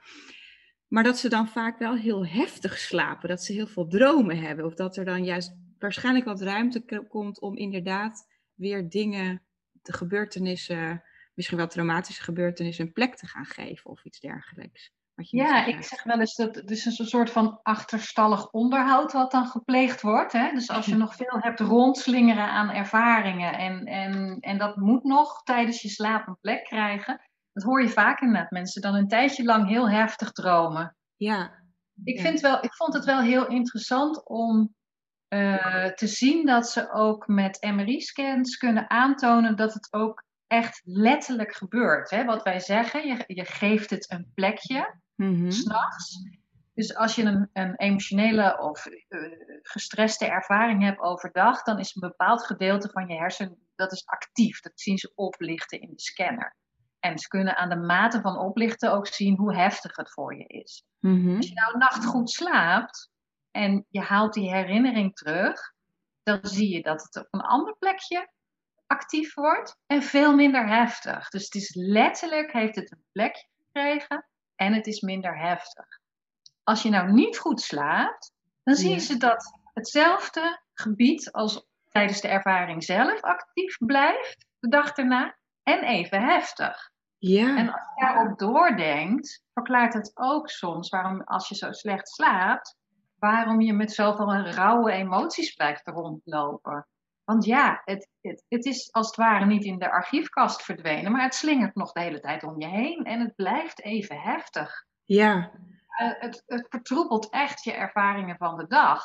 [0.89, 4.65] Maar dat ze dan vaak wel heel heftig slapen, dat ze heel veel dromen hebben.
[4.65, 9.43] Of dat er dan juist waarschijnlijk wat ruimte komt om inderdaad weer dingen,
[9.83, 11.03] de gebeurtenissen,
[11.35, 14.91] misschien wel traumatische gebeurtenissen, een plek te gaan geven of iets dergelijks.
[15.15, 19.47] Ja, ik zeg wel eens dat het is een soort van achterstallig onderhoud wat dan
[19.47, 20.33] gepleegd wordt.
[20.33, 20.51] Hè?
[20.53, 25.43] Dus als je nog veel hebt rondslingeren aan ervaringen en, en, en dat moet nog
[25.43, 27.21] tijdens je slaap een plek krijgen.
[27.53, 30.97] Dat hoor je vaak inderdaad, mensen dan een tijdje lang heel heftig dromen.
[31.17, 31.61] Ja.
[32.05, 34.75] Ik, Vind wel, ik vond het wel heel interessant om
[35.33, 41.55] uh, te zien dat ze ook met MRI-scans kunnen aantonen dat het ook echt letterlijk
[41.55, 42.11] gebeurt.
[42.11, 42.25] Hè?
[42.25, 46.23] Wat wij zeggen, je, je geeft het een plekje mm s'nachts.
[46.75, 49.21] Dus als je een, een emotionele of uh,
[49.63, 54.61] gestreste ervaring hebt overdag, dan is een bepaald gedeelte van je hersen dat is actief.
[54.61, 56.57] Dat zien ze oplichten in de scanner.
[57.01, 60.47] En ze kunnen aan de mate van oplichten ook zien hoe heftig het voor je
[60.47, 60.85] is.
[60.99, 61.37] Mhm.
[61.37, 63.12] Als je nou nacht goed slaapt
[63.53, 65.73] en je haalt die herinnering terug,
[66.23, 68.31] dan zie je dat het op een ander plekje
[68.87, 71.29] actief wordt en veel minder heftig.
[71.29, 75.87] Dus het is letterlijk, heeft het een plekje gekregen en het is minder heftig.
[76.63, 82.29] Als je nou niet goed slaapt, dan zien ze dat hetzelfde gebied als tijdens de
[82.29, 86.91] ervaring zelf actief blijft, de dag erna, en even heftig.
[87.19, 87.57] Ja.
[87.57, 92.77] En als je daarop doordenkt, verklaart het ook soms waarom, als je zo slecht slaapt,
[93.23, 96.87] waarom je met zoveel rauwe emoties blijft rondlopen.
[97.25, 101.23] Want ja, het, het, het is als het ware niet in de archiefkast verdwenen, maar
[101.23, 104.85] het slingert nog de hele tijd om je heen en het blijft even heftig.
[105.05, 105.51] Ja.
[106.01, 109.05] Uh, het, het vertroebelt echt je ervaringen van de dag.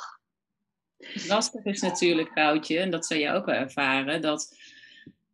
[1.27, 4.58] Lastig is natuurlijk, Goudje, en dat zou je ook wel ervaren, dat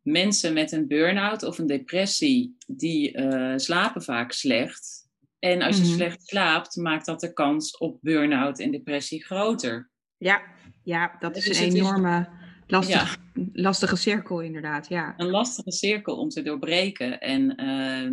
[0.02, 5.03] mensen met een burn-out of een depressie, die uh, slapen vaak slecht.
[5.44, 5.96] En als je mm -hmm.
[5.96, 9.90] slecht slaapt, maakt dat de kans op burn-out en depressie groter.
[10.16, 10.42] Ja,
[10.82, 12.28] ja dat is dus een enorme
[12.66, 13.44] lastig, ja.
[13.52, 14.88] lastige cirkel inderdaad.
[14.88, 15.14] Ja.
[15.16, 17.20] Een lastige cirkel om te doorbreken.
[17.20, 18.10] En uh,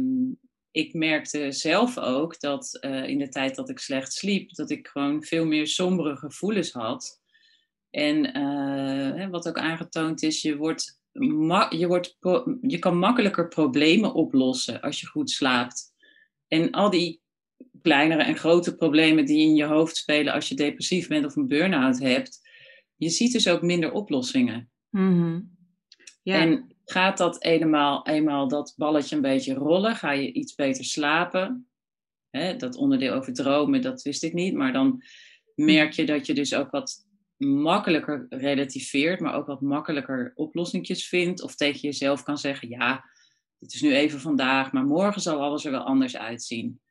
[0.71, 4.87] ik merkte zelf ook dat uh, in de tijd dat ik slecht sliep, dat ik
[4.87, 7.21] gewoon veel meer sombere gevoelens had.
[7.89, 10.99] En uh, wat ook aangetoond is, je wordt
[11.69, 12.17] je, wordt
[12.61, 15.89] je kan makkelijker problemen oplossen als je goed slaapt.
[16.47, 17.20] En al die
[17.81, 21.47] kleinere en grote problemen die in je hoofd spelen als je depressief bent of een
[21.47, 22.39] burn-out hebt,
[22.95, 24.69] je ziet dus ook minder oplossingen.
[24.89, 25.55] Mm -hmm.
[26.23, 26.35] ja.
[26.35, 31.67] En gaat dat eenmaal, eenmaal dat balletje een beetje rollen, ga je iets beter slapen.
[32.29, 35.03] Hè, dat onderdeel over dromen, dat wist ik niet, maar dan
[35.55, 37.05] merk je dat je dus ook wat
[37.37, 41.41] makkelijker relativeert, maar ook wat makkelijker oplossingjes vindt.
[41.41, 43.05] Of tegen jezelf kan zeggen, ja,
[43.59, 46.81] dit is nu even vandaag, maar morgen zal alles er wel anders uitzien.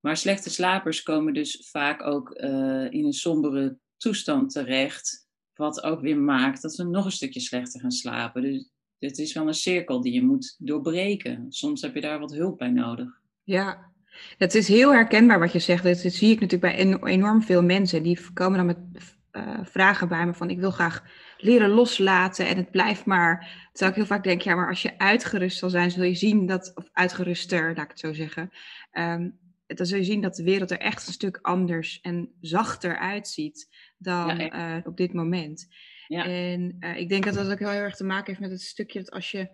[0.00, 6.00] Maar slechte slapers komen dus vaak ook uh, in een sombere toestand terecht, wat ook
[6.00, 8.42] weer maakt dat ze nog een stukje slechter gaan slapen.
[8.42, 11.46] Dus het is wel een cirkel die je moet doorbreken.
[11.48, 13.08] Soms heb je daar wat hulp bij nodig.
[13.44, 13.92] Ja,
[14.38, 15.84] het is heel herkenbaar wat je zegt.
[15.84, 18.02] Dat zie ik natuurlijk bij enorm veel mensen.
[18.02, 18.78] Die komen dan met
[19.32, 21.04] uh, vragen bij me van ik wil graag
[21.38, 23.68] leren loslaten en het blijft maar.
[23.72, 26.46] Terwijl ik heel vaak denk, ja, maar als je uitgerust zal zijn, zul je zien
[26.46, 28.50] dat, of uitgeruster, laat ik het zo zeggen,
[28.92, 32.98] um, dan zul je zien dat de wereld er echt een stuk anders en zachter
[32.98, 35.68] uitziet dan ja, uh, op dit moment.
[36.08, 36.24] Ja.
[36.24, 38.98] En uh, ik denk dat dat ook heel erg te maken heeft met het stukje
[38.98, 39.48] dat als je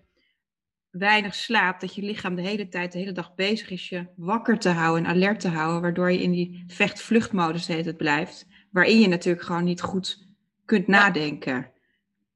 [0.90, 4.59] weinig slaapt, dat je lichaam de hele tijd, de hele dag bezig is je wakker
[4.59, 8.46] te houden en alert te houden, waardoor je in die vecht-vluchtmodus de hele tijd blijft
[8.70, 10.29] waarin je natuurlijk gewoon niet goed
[10.64, 11.70] kunt nadenken.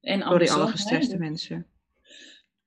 [0.01, 1.65] En door die alle gestreste mensen.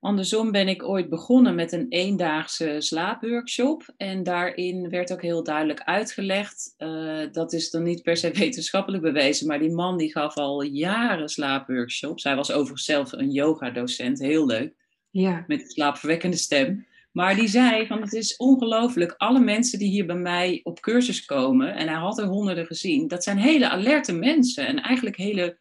[0.00, 3.92] Andersom ben ik ooit begonnen met een eendaagse slaapworkshop.
[3.96, 6.74] En daarin werd ook heel duidelijk uitgelegd.
[6.78, 9.46] Uh, dat is dan niet per se wetenschappelijk bewezen.
[9.46, 12.24] Maar die man die gaf al jaren slaapworkshops.
[12.24, 14.18] Hij was overigens zelf een yoga-docent.
[14.18, 14.74] Heel leuk.
[15.10, 15.44] Ja.
[15.46, 16.86] Met een slaapverwekkende stem.
[17.12, 21.24] Maar die zei van het is ongelooflijk, alle mensen die hier bij mij op cursus
[21.24, 25.58] komen, en hij had er honderden gezien, dat zijn hele alerte mensen en eigenlijk hele,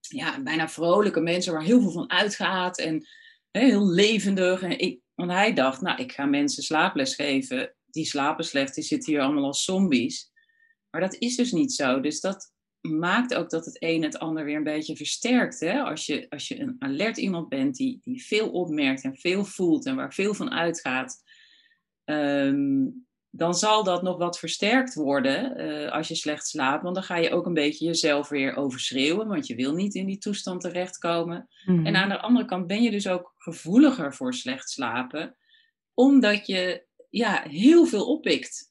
[0.00, 3.06] ja, bijna vrolijke mensen waar heel veel van uitgaat en
[3.52, 4.62] heel levendig.
[4.62, 9.12] En want hij dacht, nou, ik ga mensen slaaples geven, die slapen slecht, die zitten
[9.12, 10.30] hier allemaal als zombies.
[10.90, 12.00] Maar dat is dus niet zo.
[12.00, 15.60] Dus dat maakt ook dat het een het ander weer een beetje versterkt.
[15.60, 15.82] Hè?
[15.82, 19.86] Als, je, als je een alert iemand bent die, die veel opmerkt en veel voelt
[19.86, 21.22] en waar veel van uitgaat,
[22.04, 26.82] um, dan zal dat nog wat versterkt worden eh, als je slecht slaapt.
[26.82, 30.06] Want dan ga je ook een beetje jezelf weer overschreeuwen, want je wil niet in
[30.06, 31.48] die toestand terechtkomen.
[31.64, 31.86] Mhm.
[31.86, 35.36] En aan de andere kant ben je dus ook gevoeliger voor slecht slapen,
[35.94, 38.70] omdat je ja, heel veel oppikt.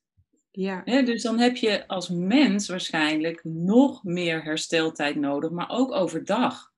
[0.51, 0.83] Ja.
[0.83, 6.71] Dus dan heb je als mens waarschijnlijk nog meer hersteltijd nodig, maar ook overdag.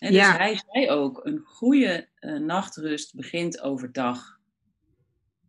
[0.00, 0.28] En Ja.
[0.28, 4.37] Dus hij zei ook, een goede eh, nachtrust begint overdag.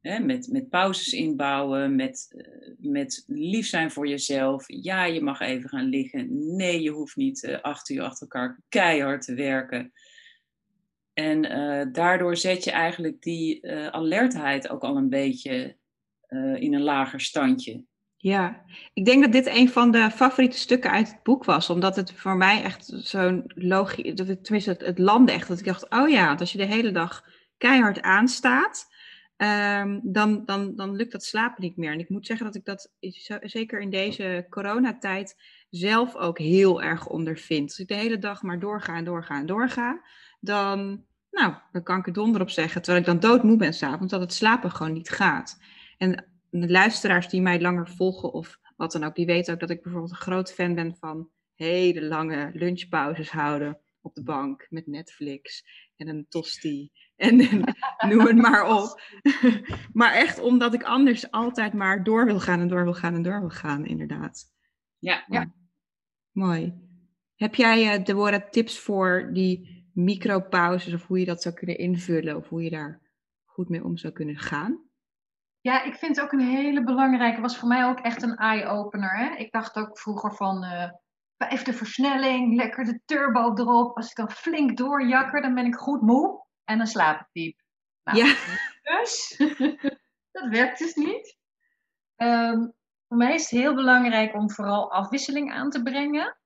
[0.01, 4.63] Met, met pauzes inbouwen, met, eh, met lief zijn voor jezelf.
[4.67, 6.55] Ja, je mag even gaan liggen.
[6.55, 9.91] Nee, je hoeft niet eh, acht uur achter elkaar keihard te werken.
[11.13, 15.77] En eh, daardoor zet je eigenlijk die alertheid ook al een beetje
[16.59, 17.83] in een lager standje.
[18.17, 18.62] Ja,
[18.93, 22.12] ik denk dat dit een van de favoriete stukken uit het boek was, omdat het
[22.12, 26.35] voor mij echt zo'n logisch, tenminste het, het landde echt, dat ik dacht, oh ja,
[26.35, 27.25] als je de hele dag
[27.57, 28.88] keihard aanstaat,
[29.39, 31.91] ehm, dan, dan, dan lukt dat slapen niet meer.
[31.91, 32.91] En ik moet zeggen dat ik dat
[33.41, 35.36] zeker in deze coronatijd
[35.69, 37.69] zelf ook heel erg ondervind.
[37.69, 40.02] Als ik de hele dag maar doorga en doorga en doorga,
[40.39, 44.12] dan, nou, dan kan ik er donder op zeggen, terwijl ik dan doodmoe ben s'avonds,
[44.12, 45.60] dat het slapen gewoon niet gaat.
[45.97, 49.69] En de luisteraars die mij langer volgen of wat dan ook, die weten ook dat
[49.69, 54.88] ik bijvoorbeeld een groot fan ben van hele lange lunchpauzes houden op de bank met
[54.88, 57.36] Netflix en een tosti en
[58.10, 59.01] noem het maar op.
[59.99, 63.21] maar echt omdat ik anders altijd maar door wil gaan en door wil gaan en
[63.21, 64.45] door wil gaan, inderdaad.
[64.97, 65.51] Ja, Ja.
[66.32, 66.73] Mooi.
[67.36, 72.36] Heb jij, eh Deborah, tips voor die micropauzes of hoe je dat zou kunnen invullen
[72.36, 73.01] of hoe je daar
[73.45, 74.84] goed mee om zou kunnen gaan?
[75.62, 77.41] Ja, ik vind het ook een hele belangrijke.
[77.41, 79.17] Was voor mij ook echt een eye-opener.
[79.17, 79.36] Hè?
[79.36, 80.89] Ik dacht ook vroeger van eh
[81.38, 83.95] vijfde versnelling, lekker de turbo erop.
[83.95, 87.62] Als ik dan flink doorjakker, dan ben ik goed moe en dan slaap ik diep.
[88.03, 88.36] Nou, Ja.
[88.84, 89.38] Dus
[90.32, 91.38] dat werkt dus niet.
[92.15, 92.67] Ehm,
[93.08, 96.38] voor mij is het heel belangrijk om vooral afwisseling aan te brengen.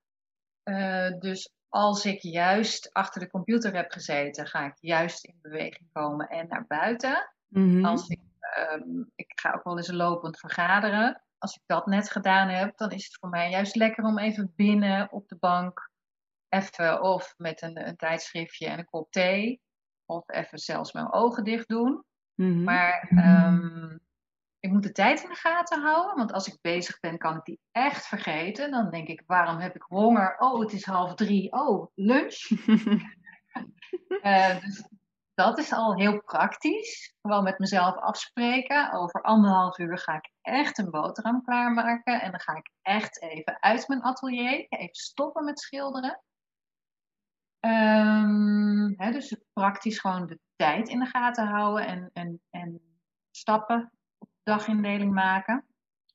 [0.63, 5.89] Eh, dus als ik juist achter de computer heb gezeten, ga ik juist in beweging
[5.91, 7.33] komen en naar buiten.
[7.47, 7.85] Mhm.
[7.85, 11.23] Als ik, ehm, ik ga ook wel eens lopend vergaderen.
[11.37, 14.53] Als ik dat net gedaan heb, dan is het voor mij juist lekker om even
[14.55, 15.91] binnen op de bank,
[16.49, 19.61] even of met een, een tijdschriftje en een kop thee,
[20.05, 22.03] of even zelfs mijn ogen dicht doen.
[22.35, 22.63] Mhm.
[22.63, 23.97] Maar ehm,
[24.59, 27.43] ik moet de tijd in de gaten houden, want als ik bezig ben, kan ik
[27.43, 28.71] die echt vergeten.
[28.71, 30.35] Dan denk ik, waarom heb ik honger?
[30.37, 31.51] Oh, het is half drie.
[31.51, 32.37] Oh, lunch.
[34.21, 34.87] Eh, dus
[35.33, 37.15] dat is al heel praktisch.
[37.21, 38.91] Gewoon met mezelf afspreken.
[38.91, 42.21] Over anderhalf uur ga ik echt een boterham klaarmaken.
[42.21, 44.65] En dan ga ik echt even uit mijn atelier.
[44.69, 46.21] Even stoppen met schilderen.
[47.63, 51.87] Ehm, hè, dus praktisch gewoon de tijd in de gaten houden.
[51.87, 52.81] En, en, en
[53.31, 55.65] stappen op dagindeling maken.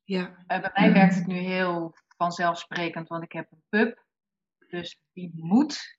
[0.04, 0.44] ja.
[0.46, 4.04] Eh, bij mij werkt het nu heel vanzelfsprekend, want ik heb een pup.
[4.68, 5.98] Dus die moet.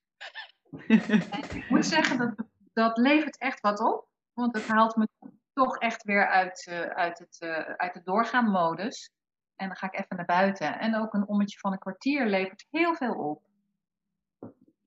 [1.59, 4.07] Ik moet zeggen, dat, dat levert echt wat op.
[4.33, 5.07] Want het haalt me
[5.53, 9.11] toch echt weer uit, eh, uit, het, eh, uit de doorgaan-modus.
[9.55, 10.79] En dan ga ik even naar buiten.
[10.79, 13.48] En ook een ommetje van een kwartier levert heel veel op.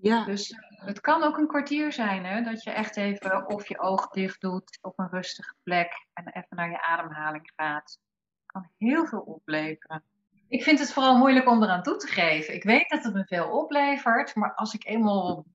[0.02, 0.24] ja.
[0.24, 3.80] Dus eh, het kan ook een kwartier zijn, hè, dat je echt even of je
[3.80, 7.98] oog dicht doet op een rustige plek en even naar je ademhaling gaat.
[8.46, 10.04] kan heel veel opleveren.
[10.48, 12.54] Ik vind het vooral moeilijk om eraan toe te geven.
[12.54, 15.46] Ik weet dat het me veel oplevert, maar als ik eenmaal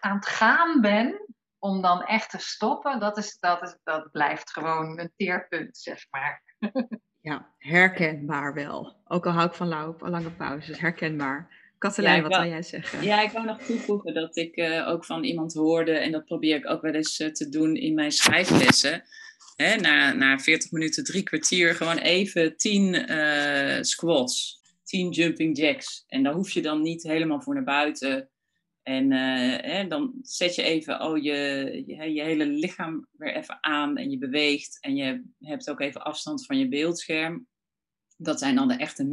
[0.00, 1.26] aan het gaan ben,
[1.58, 6.06] om dan echt te stoppen, dat, is, dat, is, dat blijft gewoon een teerpunt, zeg
[6.10, 6.42] maar.
[7.20, 8.96] Ja, herkenbaar wel.
[9.04, 11.63] Ook al hou ik van lauw- lange pauzes, herkenbaar.
[11.78, 13.02] Katelijn, Ja, wat wil jij zeggen?
[13.02, 16.56] Ja, ik wou nog toevoegen dat ik eh, ook van iemand hoorde, en dat probeer
[16.56, 19.02] ik ook wel eens eh, te doen in mijn schrijflessen.
[19.56, 26.04] Hè, na, na 40 minuten, drie kwartier, gewoon even 10 eh, squats, 10 jumping jacks.
[26.06, 28.28] En daar hoef je dan niet helemaal voor naar buiten.
[28.82, 31.32] En hè, dan zet je even oh, je,
[31.86, 34.78] je, je hele lichaam weer even aan en je beweegt.
[34.80, 37.46] En je hebt ook even afstand van je beeldscherm.
[38.16, 39.04] Dat zijn dan de echte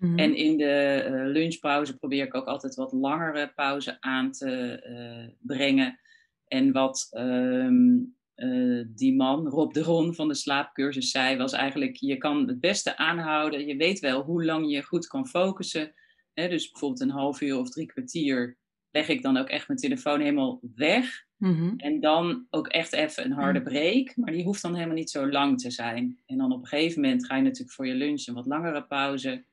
[0.00, 0.18] Mhm.
[0.18, 5.34] En in de eh, lunchpauze probeer ik ook altijd wat langere pauze aan te eh,
[5.38, 6.00] brengen.
[6.46, 7.98] En wat ehm,
[8.34, 12.60] eh, die man, Rob de Ron van de slaapcursus, zei, was eigenlijk: je kan het
[12.60, 13.66] beste aanhouden.
[13.66, 15.92] Je weet wel hoe lang je goed kan focussen.
[16.32, 18.58] Hè, dus bijvoorbeeld een half uur of drie kwartier
[18.90, 21.24] leg ik dan ook echt mijn telefoon helemaal weg.
[21.36, 21.74] Mhm.
[21.76, 24.16] En dan ook echt even een harde break.
[24.16, 26.20] Maar die hoeft dan helemaal niet zo lang te zijn.
[26.26, 28.84] En dan op een gegeven moment ga je natuurlijk voor je lunch een wat langere
[28.84, 29.44] pauze.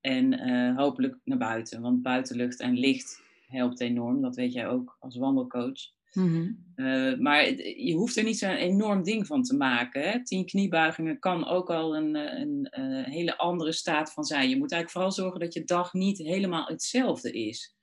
[0.00, 1.80] En eh, hopelijk naar buiten.
[1.80, 4.22] Want buitenlucht en licht helpt enorm.
[4.22, 5.98] Dat weet jij ook als wandelcoach.
[6.12, 6.52] Mhm.
[6.74, 10.02] Eh, maar je hoeft er niet zo'n enorm ding van te maken.
[10.02, 10.24] Hè?
[10.24, 14.48] Tien kniebuigingen kan ook al een, een, een, hele andere staat van zijn.
[14.48, 17.74] Je moet eigenlijk vooral zorgen dat je dag niet helemaal hetzelfde is.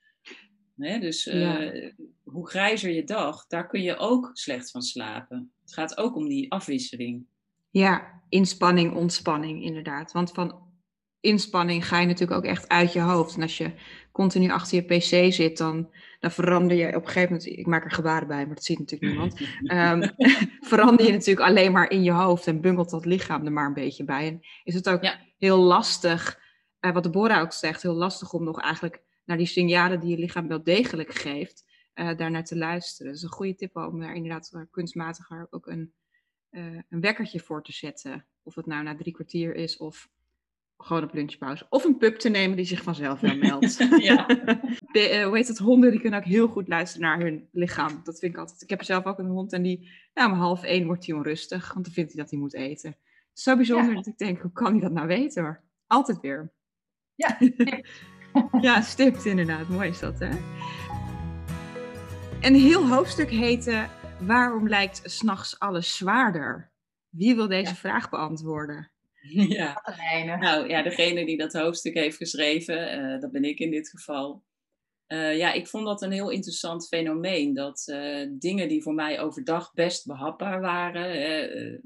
[0.77, 0.99] Hè?
[0.99, 1.91] Dus uh,
[2.23, 5.51] hoe grijzer je dag, daar kun je ook slecht van slapen.
[5.61, 7.25] Het gaat ook om die afwisseling.
[7.69, 10.11] Ja, inspanning, ontspanning, inderdaad.
[10.11, 10.66] Want van
[11.19, 13.35] inspanning ga je natuurlijk ook echt uit je hoofd.
[13.35, 13.71] En als je
[14.11, 15.89] continu achter je pc zit, dan,
[16.19, 17.45] dan verander je op een gegeven moment...
[17.45, 19.39] Ik maak er gebaren bij, maar dat ziet natuurlijk niemand.
[19.61, 20.15] Um,
[20.69, 23.73] verander je natuurlijk alleen maar in je hoofd en bungelt dat lichaam er maar een
[23.73, 24.27] beetje bij.
[24.27, 26.39] En is het ook heel lastig,
[26.81, 30.17] uh, wat Deborah ook zegt, heel lastig om nog eigenlijk naar die signalen die je
[30.17, 31.65] lichaam wel degelijk geeft,
[31.95, 33.07] uh, daarnaar te luisteren.
[33.07, 35.93] Dat is een goede tip om daar inderdaad kunstmatiger ook een,
[36.51, 38.25] uh, een wekkertje voor te zetten.
[38.43, 40.09] Of het nou na drie kwartier is of
[40.77, 41.65] gewoon op lunchpauze.
[41.69, 43.77] Of een pup te nemen die zich vanzelf wel meldt.
[43.97, 44.25] ja.
[44.91, 48.01] De, uh, hoe heet het, honden die kunnen ook heel goed luisteren naar hun lichaam.
[48.03, 48.61] Dat vind ik altijd.
[48.61, 51.73] Ik heb zelf ook een hond en die, nou, om half één wordt hij onrustig,
[51.73, 52.97] want dan vindt hij dat hij moet eten.
[53.33, 55.43] Zo bijzonder dat ik denk, hoe kan hij dat nou weten?
[55.43, 56.51] Maar altijd weer.
[57.15, 57.37] Ja,
[58.61, 59.69] ja, stipt inderdaad.
[59.69, 60.29] Mooi is dat, hè?
[62.41, 63.87] Een heel hoofdstuk heette
[64.19, 66.71] Waarom lijkt s'nachts alles zwaarder?
[67.09, 68.91] Wie wil deze vraag beantwoorden?
[69.57, 69.81] Ja.
[70.39, 74.43] Nou ja, degene die dat hoofdstuk heeft geschreven, uh, dat ben ik in dit geval.
[75.07, 77.53] Uh, ja, ik vond dat een heel interessant fenomeen.
[77.53, 81.81] Dat uh, dingen die voor mij overdag best behapbaar waren.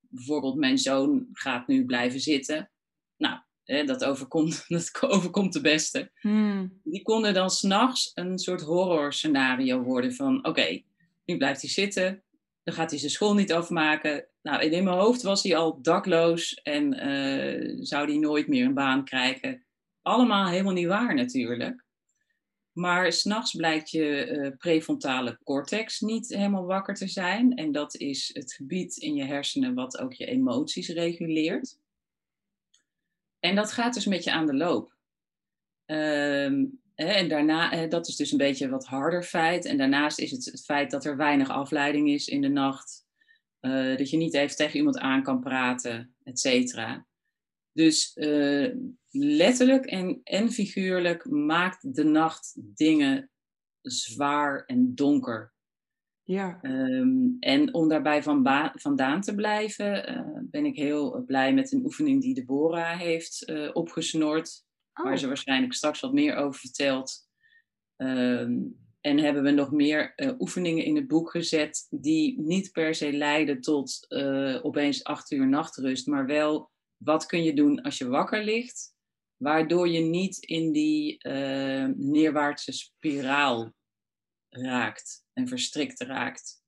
[0.00, 2.70] bijvoorbeeld, mijn zoon gaat nu blijven zitten.
[3.16, 3.38] Nou,
[3.86, 6.10] dat, overkomt, dat overkomt de beste.
[6.20, 6.80] Hmm.
[6.84, 10.46] Die konden dan s'nachts een soort horror scenario worden van...
[10.46, 10.82] Oké,
[11.24, 12.22] nu blijft hij zitten.
[12.68, 14.26] Dan gaat hij zijn school niet afmaken.
[14.42, 18.74] Nou, in mijn hoofd was hij al dakloos en uh, zou hij nooit meer een
[18.74, 19.64] baan krijgen.
[20.02, 21.84] Allemaal helemaal niet waar natuurlijk.
[22.72, 27.54] Maar s'nachts blijkt je uh, prefrontale cortex niet helemaal wakker te zijn.
[27.54, 31.78] En dat is het gebied in je hersenen wat ook je emoties reguleert.
[33.40, 34.96] En dat gaat dus met je aan de loop.
[35.84, 36.64] Ehm,
[36.98, 39.64] en daarna, dat is dus een beetje wat harder feit.
[39.64, 43.06] En daarnaast is het het feit dat er weinig afleiding is in de nacht.
[43.60, 47.06] Uh, dat je niet even tegen iemand aan kan praten, et cetera.
[47.72, 48.74] Dus uh,
[49.10, 53.30] letterlijk en, en figuurlijk maakt de nacht dingen
[53.82, 55.52] zwaar en donker.
[56.22, 56.58] Ja.
[56.62, 61.84] Um, en om daarbij van vandaan te blijven, uh, ben ik heel blij met een
[61.84, 64.66] oefening die Deborah heeft opgesnoord.
[64.98, 65.04] Oh.
[65.04, 67.28] Waar ze waarschijnlijk straks wat meer over vertelt.
[67.96, 72.94] Um, en hebben we nog meer uh, oefeningen in het boek gezet die niet per
[72.94, 74.06] se leiden tot
[74.62, 78.94] opeens acht uur nachtrust, maar wel wat kun je doen als je wakker ligt,
[79.36, 81.28] waardoor je niet in die
[81.96, 83.74] neerwaartse spiraal
[84.48, 86.62] raakt en verstrikt raakt.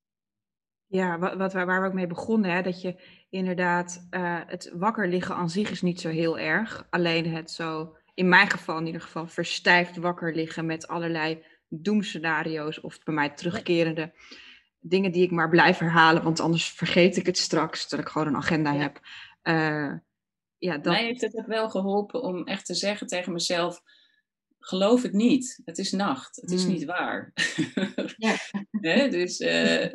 [0.86, 4.06] Ja, wat, wat, waar we ook mee begonnen, hè, dat je inderdaad,
[4.46, 6.86] het wakker liggen aan zich is niet zo heel erg.
[6.90, 12.80] Alleen het zo, in mijn geval in ieder geval, verstijfd wakker liggen met allerlei doemscenario's
[12.80, 14.12] of bij mij terugkerende
[14.80, 18.26] dingen die ik maar blijf herhalen, want anders vergeet ik het straks, dat ik gewoon
[18.26, 19.00] een agenda heb.
[19.42, 19.92] Uh,
[20.58, 20.92] ja, dat...
[20.92, 23.82] Mij heeft het ook wel geholpen om echt te zeggen tegen mezelf,
[24.58, 25.60] geloof het niet.
[25.64, 26.36] Het is nacht.
[26.36, 26.72] Het is hmm.
[26.72, 27.32] niet waar.
[28.80, 29.08] Ja.
[29.08, 29.86] dus uh,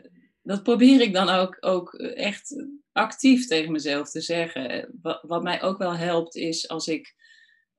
[0.42, 4.90] dat probeer ik dan ook, ook echt actief tegen mezelf te zeggen.
[5.02, 7.16] Wat, wat mij ook wel helpt is als ik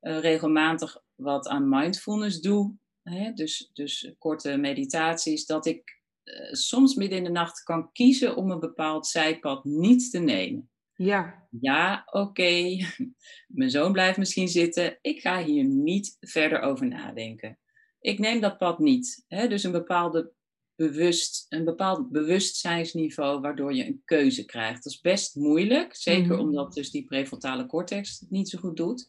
[0.01, 2.75] uh, regelmatig wat aan mindfulness doe.
[3.03, 5.47] Hè, dus, dus korte meditaties.
[5.47, 10.11] Dat ik uh, soms midden in de nacht kan kiezen om een bepaald zijpad niet
[10.11, 10.71] te nemen.
[10.95, 11.49] Ja.
[11.61, 12.77] Ja, oké.
[13.59, 14.99] Mijn zoon blijft misschien zitten.
[15.01, 17.59] Ik ga hier niet verder over nadenken.
[18.01, 19.25] Ik neem dat pad niet.
[19.29, 19.49] Hè?
[19.49, 20.33] Dus een, bepaalde
[20.75, 24.85] bewust, een bepaald bewustzijnsniveau waardoor je een keuze krijgt.
[24.85, 25.95] Dat is best moeilijk.
[25.95, 26.41] Zeker mhm.
[26.41, 29.09] omdat dus die prefrontale cortex het niet zo goed doet.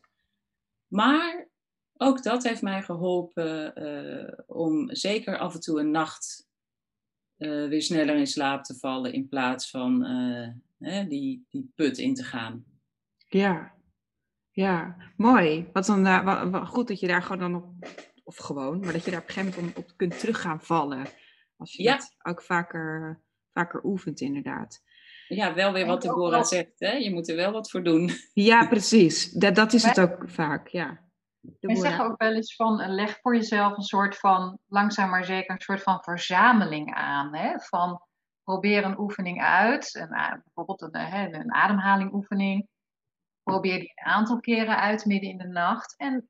[0.88, 1.50] Maar
[1.94, 6.48] ook dat heeft mij geholpen uh, om zeker af en toe een nacht
[7.38, 11.98] uh, weer sneller in slaap te vallen in plaats van uh, hè, die, die put
[11.98, 12.66] in te gaan.
[13.28, 13.76] Ja,
[14.52, 15.70] ja, mooi.
[15.74, 17.88] Wat dan, uh, wat, goed dat je daar gewoon dan op,
[18.24, 21.06] of gewoon, maar dat je daar op een gegeven moment op, kunt terug gaan vallen.
[21.58, 22.00] Als je ja.
[22.24, 23.22] ook vaker,
[23.54, 24.84] vaker oefent, inderdaad.
[25.28, 26.92] Ja, wel weer wat Deborah zegt, hè?
[26.92, 28.10] je moet er wel wat voor doen.
[28.34, 29.32] Ja, precies.
[29.32, 31.06] Dat, dat is het ook vaak, ja.
[31.60, 35.26] We zeggen ook wel eens van, eh, leg voor jezelf een soort van, langzaam maar
[35.26, 37.36] zeker, een soort van verzameling aan.
[37.36, 37.60] Hè?
[37.60, 38.02] Van,
[38.44, 42.68] probeer een oefening uit, een, bijvoorbeeld een, een, een ademhalingoefening.
[43.44, 45.96] Probeer die een aantal keren uit midden in de nacht.
[45.98, 46.30] En,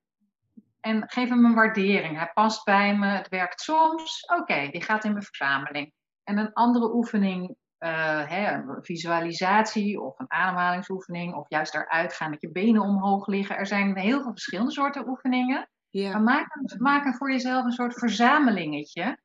[0.80, 2.18] en geef hem een waardering.
[2.18, 4.26] Hij past bij me, het werkt soms.
[4.40, 5.94] Oké, die gaat in mijn verzameling.
[6.24, 12.30] En een andere oefening, uh, hè, een visualisatie of een ademhalingsoefening, of juist eruit gaan
[12.30, 13.58] met je benen omhoog liggen.
[13.58, 15.70] Er zijn heel veel verschillende soorten oefeningen.
[15.90, 16.12] Ja.
[16.12, 19.20] Maar maak, maak er voor jezelf een soort verzamelingetje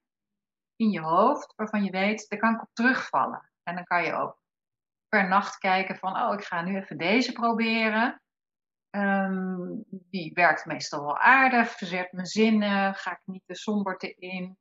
[0.76, 3.50] in je hoofd, waarvan je weet, daar kan ik op terugvallen.
[3.62, 4.40] En dan kan je ook
[5.08, 8.22] per nacht kijken van, oh, ik ga nu even deze proberen.
[8.90, 14.56] Um, die werkt meestal wel aardig, verzet mijn zinnen, ga ik niet de somberte in.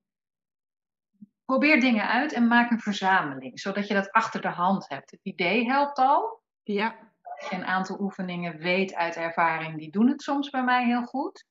[1.52, 5.12] Probeer dingen uit en maak een verzameling, zodat je dat achter de hand hebt.
[5.12, 6.42] Het idee helpt al.
[6.64, 6.96] Ja.
[7.22, 11.06] Als je een aantal oefeningen weet uit ervaring, die doen het soms bij mij heel
[11.06, 11.46] goed.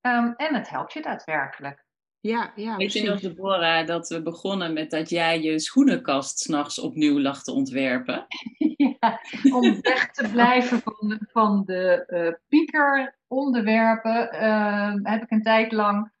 [0.00, 1.84] Um, en het helpt je daadwerkelijk.
[2.20, 2.76] Ja, ja.
[2.76, 7.42] Weet je nog, Deborah, dat we begonnen met dat jij je schoenenkast s'nachts opnieuw lag
[7.42, 8.26] te ontwerpen?
[9.00, 9.20] Ja,
[9.52, 15.72] om weg te blijven van de, van de uh, piekeronderwerpen uh, heb ik een tijd
[15.72, 16.12] lang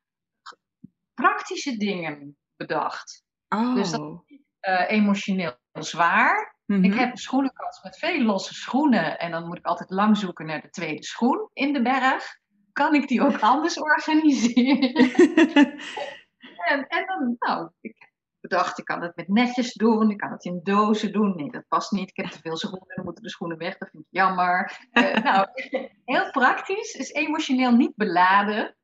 [1.14, 3.24] praktische dingen bedacht.
[3.48, 3.74] Oh.
[3.74, 4.38] Dus dat is
[4.68, 6.56] uh, emotioneel zwaar.
[6.66, 6.84] Mm-hmm.
[6.84, 10.46] Ik heb een schoonenkast met veel losse schoenen en dan moet ik altijd lang zoeken
[10.46, 12.38] naar de tweede schoen in de berg
[12.72, 14.94] kan ik die ook anders organiseren?
[16.70, 18.08] en, en dan, nou, ik
[18.40, 21.36] bedacht, ik kan het met netjes doen, ik kan het in dozen doen.
[21.36, 22.08] Nee, dat past niet.
[22.08, 24.78] Ik heb te veel schoenen, dan moeten de schoenen weg, dat vind ik jammer.
[24.92, 25.46] Uh, nou,
[26.04, 28.76] heel praktisch, is emotioneel niet beladen.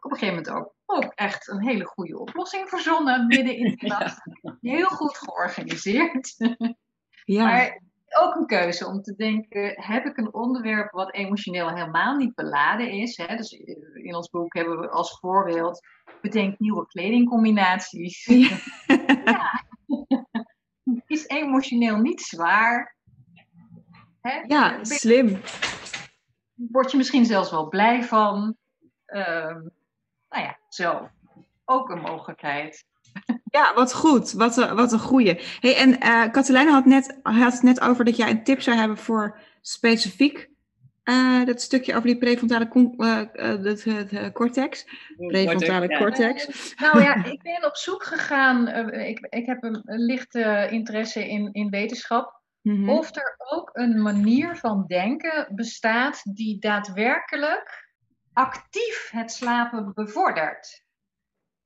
[0.00, 3.86] Op een gegeven moment ook, ook echt een hele goede oplossing verzonnen midden in de
[3.98, 4.20] nacht.
[4.60, 6.36] Heel goed georganiseerd.
[7.24, 7.44] Ja.
[7.44, 7.82] Maar
[8.18, 12.90] ook een keuze om te denken: heb ik een onderwerp wat emotioneel helemaal niet beladen
[12.90, 13.16] is?
[13.16, 13.36] Hè?
[13.36, 13.50] Dus
[13.92, 15.80] in ons boek hebben we als voorbeeld:
[16.20, 18.24] bedenk nieuwe kledingcombinaties.
[18.24, 18.58] Ja.
[19.24, 19.64] ja.
[21.06, 22.96] Is emotioneel niet zwaar.
[24.20, 24.40] Hè?
[24.46, 25.40] Ja, slim.
[26.54, 28.56] Word je misschien zelfs wel blij van.
[29.06, 29.70] Um,
[30.30, 31.08] nou ja, zo.
[31.64, 32.84] Ook een mogelijkheid.
[33.44, 34.32] Ja, wat goed.
[34.32, 35.40] Wat, een, wat een goeie.
[35.60, 38.96] Hey, en uh, had, net, had het net over dat jij een tip zou hebben
[38.96, 40.50] voor specifiek
[41.04, 44.86] uh, dat stukje over die prefrontale uh, cortex.
[45.16, 46.74] Prefrontale cortex.
[46.76, 48.68] Nou ja, ik ben op zoek gegaan.
[48.92, 52.38] ik, ik heb een, lichte interesse in, in wetenschap.
[52.62, 52.88] Mm -hmm.
[52.88, 57.89] Of er ook een manier van denken bestaat die daadwerkelijk
[58.32, 60.84] actief het slapen bevordert.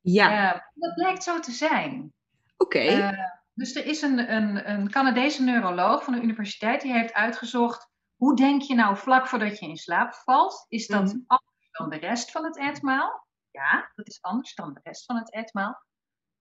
[0.00, 0.54] Ja.
[0.54, 2.12] Uh, dat blijkt zo te zijn.
[2.56, 2.78] Oké.
[2.78, 2.96] Okay.
[2.96, 7.12] Uh, eh, dus er is een, een, een Canadese neuroloog van de universiteit die heeft
[7.12, 10.66] uitgezocht hoe denk je nou vlak voordat je in slaap valt?
[10.68, 11.24] Is dat mm.
[11.26, 13.26] anders dan de rest van het etmaal?
[13.50, 15.82] Ja, dat is anders dan de rest van het etmaal.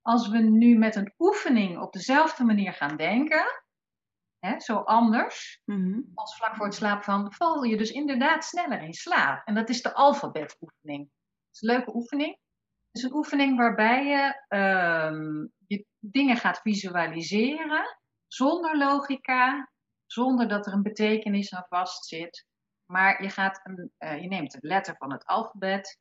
[0.01, 3.45] Als we nu met een oefening op dezelfde manier gaan denken,
[4.45, 6.11] hè, zo anders, mm-hmm.
[6.13, 9.47] als vlak voor het slapen van, val je dus inderdaad sneller in slaap.
[9.47, 11.09] En dat is de alfabetoefening.
[11.09, 12.37] Dat is een leuke oefening.
[12.91, 19.71] Het is een oefening waarbij je, um, je dingen gaat visualiseren zonder logica,
[20.05, 22.45] zonder dat er een betekenis aan vastzit.
[22.85, 25.99] Maar je, gaat een, uh, je neemt een letter van het alfabet,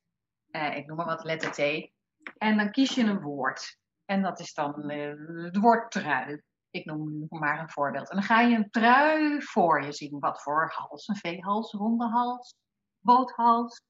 [0.50, 1.90] uh, ik noem maar wat letter T,
[2.38, 3.78] en dan kies je een woord.
[4.04, 6.42] En dat is dan uh, het woord trui.
[6.72, 8.10] Ik noem maar een voorbeeld.
[8.10, 10.18] En dan ga je een trui voor je zien.
[10.18, 11.08] Wat voor hals?
[11.08, 12.54] Een veehals, ronde hals,
[12.98, 13.82] boothals.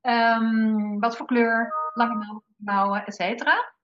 [0.00, 1.80] Um, wat voor kleur?
[1.94, 3.74] lange mouwen, et cetera.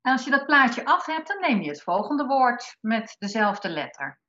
[0.00, 3.68] En als je dat plaatje af hebt, dan neem je het volgende woord met dezelfde
[3.68, 4.20] letter.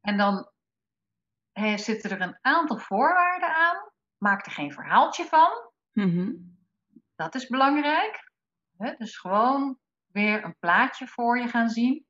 [0.00, 0.50] En dan
[1.52, 3.76] he, zitten er een aantal voorwaarden aan.
[4.18, 5.50] Maak er geen verhaaltje van.
[5.92, 6.58] Mm-hmm.
[7.14, 8.32] Dat is belangrijk.
[8.98, 12.06] dus gewoon weer een plaatje voor je gaan zien.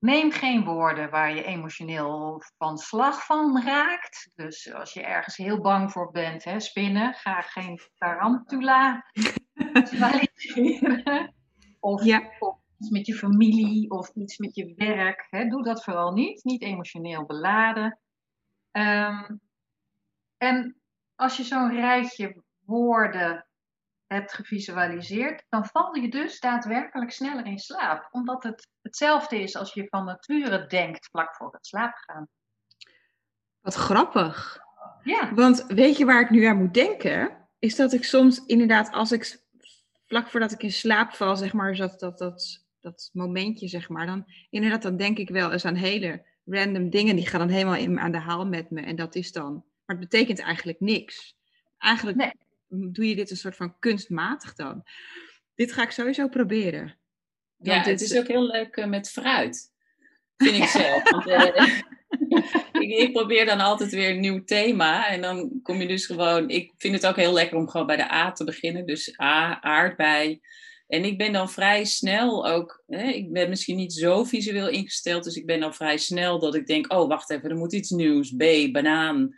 [0.00, 4.32] Neem geen woorden waar je emotioneel van slag van raakt.
[4.34, 9.04] Dus als je ergens heel bang voor bent, hè, spinnen, ga geen tarantula
[9.72, 11.34] visualiseren.
[11.82, 12.02] Of,
[12.38, 15.26] of, iets met je familie of iets met je werk.
[15.30, 15.48] Hè.
[15.48, 16.44] Doe dat vooral niet.
[16.44, 17.98] Niet emotioneel beladen.
[18.72, 19.40] Um,
[20.36, 20.80] en
[21.14, 23.46] als je zo'n rijtje woorden
[24.14, 28.08] hebt gevisualiseerd, dan val je dus daadwerkelijk sneller in slaap.
[28.10, 32.28] Omdat het hetzelfde is als je van nature denkt vlak voor het slaapgaan.
[33.60, 34.58] Wat grappig.
[35.02, 35.34] Ja.
[35.34, 37.48] Want weet je waar ik nu aan moet denken?
[37.58, 39.40] Is dat ik soms inderdaad, als ik
[40.06, 44.06] vlak voordat ik in slaap val, zeg maar, dat, dat, dat, dat momentje, zeg maar,
[44.06, 47.74] dan inderdaad, dan denk ik wel eens aan hele random dingen, die gaan dan helemaal
[47.74, 48.80] in, aan de haal met me.
[48.80, 49.52] En dat is dan,
[49.84, 51.36] maar het betekent eigenlijk niks.
[51.78, 54.82] Eigenlijk nee doe je dit een soort van kunstmatig dan?
[55.54, 56.98] Dit ga ik sowieso proberen.
[57.56, 59.72] Ja, het is ook heel leuk uh, met fruit.
[60.36, 61.10] Vind ik zelf.
[61.10, 61.44] Want, uh,
[62.82, 65.08] ik, ik, probeer dan altijd weer een nieuw thema.
[65.08, 66.48] En dan kom je dus gewoon...
[66.48, 68.86] Ik vind het ook heel lekker om gewoon bij de A te beginnen.
[68.86, 70.40] Dus A, aardbei.
[70.90, 75.24] En ik ben dan vrij snel ook, hè, ik ben misschien niet zo visueel ingesteld,
[75.24, 77.90] dus ik ben dan vrij snel dat ik denk, oh wacht even, er moet iets
[77.90, 78.30] nieuws.
[78.36, 79.34] B, banaan.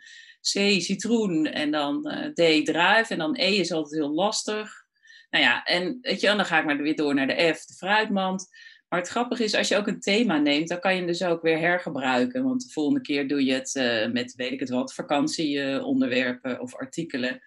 [0.51, 1.45] C, citroen.
[1.45, 3.09] En dan uh, D, druif.
[3.09, 4.81] En dan E is altijd heel lastig.
[5.29, 7.65] Nou ja, en, weet je, en dan ga ik maar weer door naar de F,
[7.65, 8.47] de fruitmand.
[8.89, 11.23] Maar het grappige is, als je ook een thema neemt, dan kan je hem dus
[11.23, 12.43] ook weer hergebruiken.
[12.43, 16.75] Want de volgende keer doe je het uh, met, weet ik het wat, vakantieonderwerpen of
[16.75, 17.41] artikelen.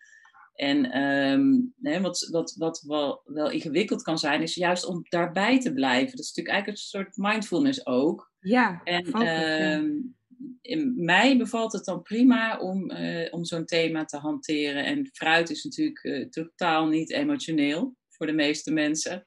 [0.55, 5.61] En um, nee, wat, wat, wat wel, wel ingewikkeld kan zijn, is juist om daarbij
[5.61, 6.11] te blijven.
[6.11, 8.32] Dat is natuurlijk eigenlijk een soort mindfulness ook.
[8.40, 10.16] Ja, en um,
[10.61, 14.84] in mij bevalt het dan prima om, uh, om zo'n thema te hanteren.
[14.84, 19.26] En fruit is natuurlijk uh, totaal niet emotioneel voor de meeste mensen.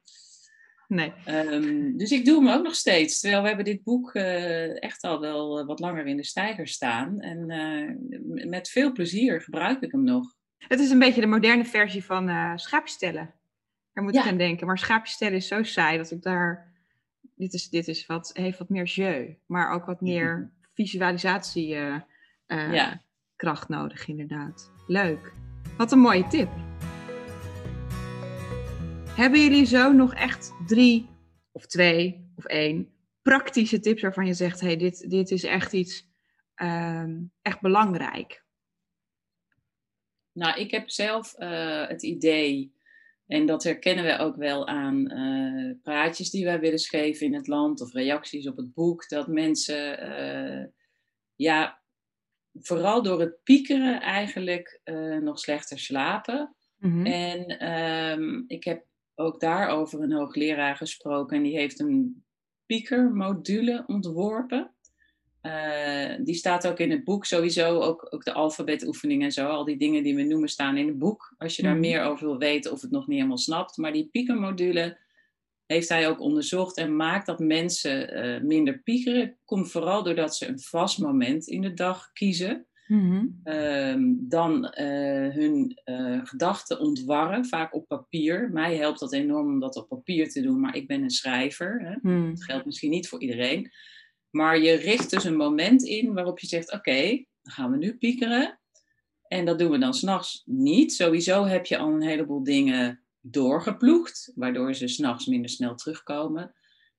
[0.88, 1.14] Nee.
[1.28, 3.20] Um, dus ik doe hem ook nog steeds.
[3.20, 7.20] Terwijl we hebben dit boek uh, echt al wel wat langer in de stijger staan.
[7.20, 7.45] En
[8.49, 10.38] met veel plezier gebruik ik hem nog.
[10.57, 13.34] Het is een beetje de moderne versie van uh, schaapstellen.
[13.93, 14.22] Daar moet ja.
[14.22, 14.68] ik aan denken.
[14.68, 16.68] Maar schaapstellen is zo saai dat ik daar...
[17.36, 19.36] Dit, is, dit is wat, heeft wat meer jeu.
[19.45, 21.95] Maar ook wat meer visualisatie uh,
[22.47, 23.01] uh, ja.
[23.36, 24.71] kracht nodig, inderdaad.
[24.88, 25.34] Leuk.
[25.77, 26.49] Wat een mooie tip.
[29.15, 31.09] Hebben jullie zo nog echt drie
[31.51, 32.89] of twee of één
[33.21, 36.07] praktische tips waarvan je zegt: hey, dit, dit is echt iets
[36.55, 38.43] um, echt belangrijk?
[40.32, 42.73] Nou, ik heb zelf uh, het idee,
[43.30, 47.47] en dat herkennen we ook wel aan uh, praatjes die wij willen schrijven in het
[47.47, 50.65] land of reacties op het boek, dat mensen, uh,
[51.36, 51.82] ja,
[52.53, 54.82] vooral door het piekeren eigenlijk
[55.21, 56.55] nog slechter slapen.
[56.77, 57.05] Mm-hmm.
[57.05, 62.25] En um, ik heb ook daarover een hoogleraar gesproken en die heeft een
[62.65, 64.75] piekermodule ontworpen.
[65.42, 69.48] Uh, die staat ook in het boek sowieso, ook, ook de alfabetoefeningen en zo.
[69.48, 71.34] Al die dingen die we noemen staan in het boek.
[71.38, 71.80] Als je daar mm.
[71.80, 73.78] meer over wil weten of het nog niet helemaal snapt.
[73.78, 74.98] Maar die piekermodule
[75.66, 79.38] heeft hij ook onderzocht en maakt dat mensen uh, minder piekeren.
[79.46, 82.66] Komt vooral doordat ze een vast moment in de dag kiezen.
[82.88, 83.42] Mm-hmm.
[83.44, 83.96] Uh,
[84.30, 85.82] dan uh, hun
[86.24, 88.50] gedachten ontwarren, vaak op papier.
[88.54, 91.82] Mij helpt dat enorm om dat op papier te doen, maar ik ben een schrijver.
[91.82, 92.10] Hè?
[92.10, 92.30] Mm.
[92.30, 93.72] Dat geldt misschien niet voor iedereen.
[94.30, 97.09] Maar je richt dus een moment in waarop je zegt: Oké,
[97.41, 98.59] dan gaan we nu piekeren.
[99.27, 100.93] En dat doen we dan s'nachts niet.
[100.93, 106.53] Sowieso heb je al een heleboel dingen doorgeploegd, waardoor ze s'nachts minder snel terugkomen.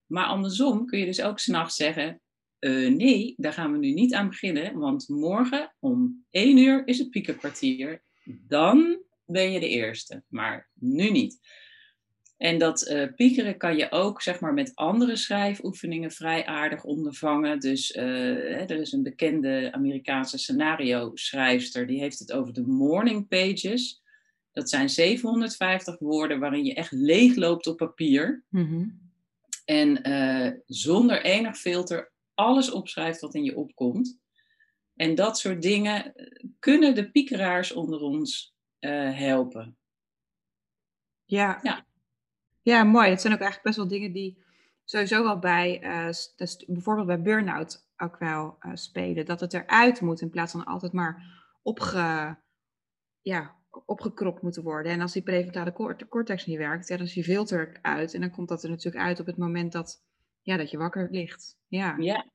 [0.06, 2.20] Maar andersom kun je dus ook s'nachts zeggen:
[2.60, 6.98] uh, Nee, daar gaan we nu niet aan beginnen, want morgen om 1 uur is
[6.98, 8.02] het piekerkwartier.
[8.24, 11.40] Dan ben je de eerste, maar nu niet.
[12.40, 17.60] En dat uh, piekeren kan je ook zeg maar, met andere schrijfoefeningen vrij aardig ondervangen.
[17.60, 23.28] Dus uh, hè, er is een bekende Amerikaanse scenario-schrijfster, die heeft het over de morning
[23.28, 24.02] pages.
[24.52, 28.44] Dat zijn 750 woorden waarin je echt leeg loopt op papier.
[28.48, 29.10] Mm-hmm.
[29.64, 34.18] En uh, zonder enig filter alles opschrijft wat in je opkomt.
[34.94, 36.14] En dat soort dingen
[36.58, 39.76] kunnen de piekeraars onder ons helpen.
[41.24, 41.60] Ja.
[41.62, 41.88] ja.
[42.62, 43.10] Ja, mooi.
[43.10, 44.42] Het zijn ook eigenlijk best wel dingen die
[44.84, 49.26] sowieso wel bij, uh, dus bijvoorbeeld bij burn-out ook wel uh, spelen.
[49.26, 52.36] Dat het eruit moet in plaats van altijd maar opge,
[53.20, 53.56] ja,
[53.86, 54.92] opgekropt moeten worden.
[54.92, 58.14] En als die prefrontale cortex niet werkt, ja, dan is die filter uit.
[58.14, 60.02] En dan komt dat er natuurlijk uit op het moment dat,
[60.42, 61.56] ja, dat je wakker ligt.
[61.66, 61.96] Ja.
[61.98, 62.26] ja.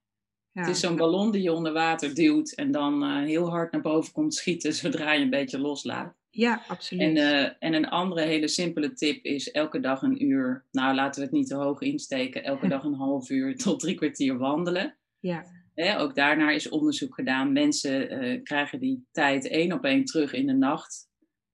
[0.51, 0.61] ja.
[0.61, 3.81] Het is zo'n ballon die je onder water duwt en dan uh, heel hard naar
[3.81, 6.15] boven komt schieten zodra je een beetje loslaat.
[6.35, 7.01] Ja, absoluut.
[7.01, 11.21] En, uh, en een andere hele simpele tip is elke dag een uur, nou laten
[11.21, 14.97] we het niet te hoog insteken, elke dag een half uur tot drie kwartier wandelen.
[15.19, 15.45] Ja.
[15.73, 17.51] Hè, ook daarnaar is onderzoek gedaan.
[17.51, 21.09] Mensen uh, krijgen die tijd één op één terug in de nacht.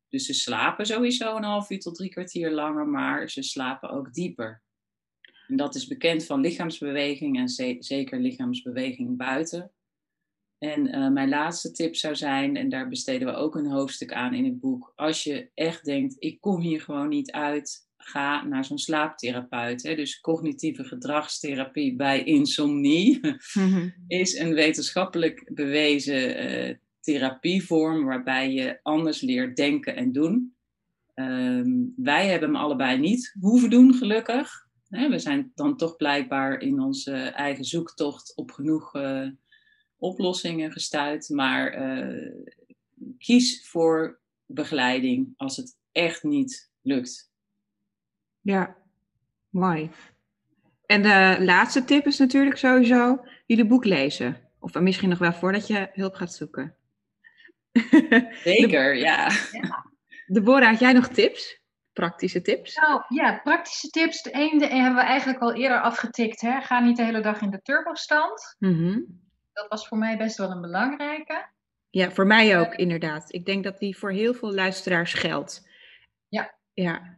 [0.09, 4.13] Dus ze slapen sowieso een half uur tot drie kwartier langer, maar ze slapen ook
[4.13, 4.63] dieper.
[5.47, 9.71] En dat is bekend van lichaamsbeweging en ze zeker lichaamsbeweging buiten.
[10.61, 14.33] En uh, mijn laatste tip zou zijn, en daar besteden we ook een hoofdstuk aan
[14.33, 14.93] in het boek.
[14.95, 19.83] Als je echt denkt, ik kom hier gewoon niet uit, ga naar zo'n slaaptherapeut.
[19.83, 19.95] Hè.
[19.95, 23.19] Dus cognitieve gedragstherapie bij insomnie
[23.53, 23.93] mm-hmm.
[24.07, 30.55] is een wetenschappelijk bewezen uh, therapievorm waarbij je anders leert denken en doen.
[31.15, 34.67] Um, wij hebben hem allebei niet hoeven doen, gelukkig.
[34.89, 38.95] Hè, we zijn dan toch blijkbaar in onze eigen zoektocht op genoeg.
[38.95, 39.27] Uh,
[40.01, 42.31] oplossingen gestuurd, maar uh,
[43.17, 47.31] kies voor begeleiding als het echt niet lukt.
[48.41, 48.77] Ja,
[49.49, 49.89] mooi.
[50.85, 54.49] En de laatste tip is natuurlijk sowieso jullie boek lezen.
[54.59, 56.75] Of misschien nog wel voordat je hulp gaat zoeken.
[58.43, 59.31] Zeker, ja.
[60.27, 61.59] Deborah, had jij nog tips?
[61.93, 62.75] praktische tips?
[62.75, 64.21] Nou ja, praktische tips.
[64.21, 66.41] De ene hebben we eigenlijk al eerder afgetikt.
[66.41, 66.61] Hè?
[66.61, 68.55] Ga niet de hele dag in de turbostand.
[68.59, 69.29] Mm
[69.61, 71.45] Dat was voor mij best wel een belangrijke.
[71.89, 73.33] Ja, voor mij ook inderdaad.
[73.33, 75.67] Ik denk dat die voor heel veel luisteraars geldt.
[76.29, 76.53] Ja.
[76.73, 77.17] Ja.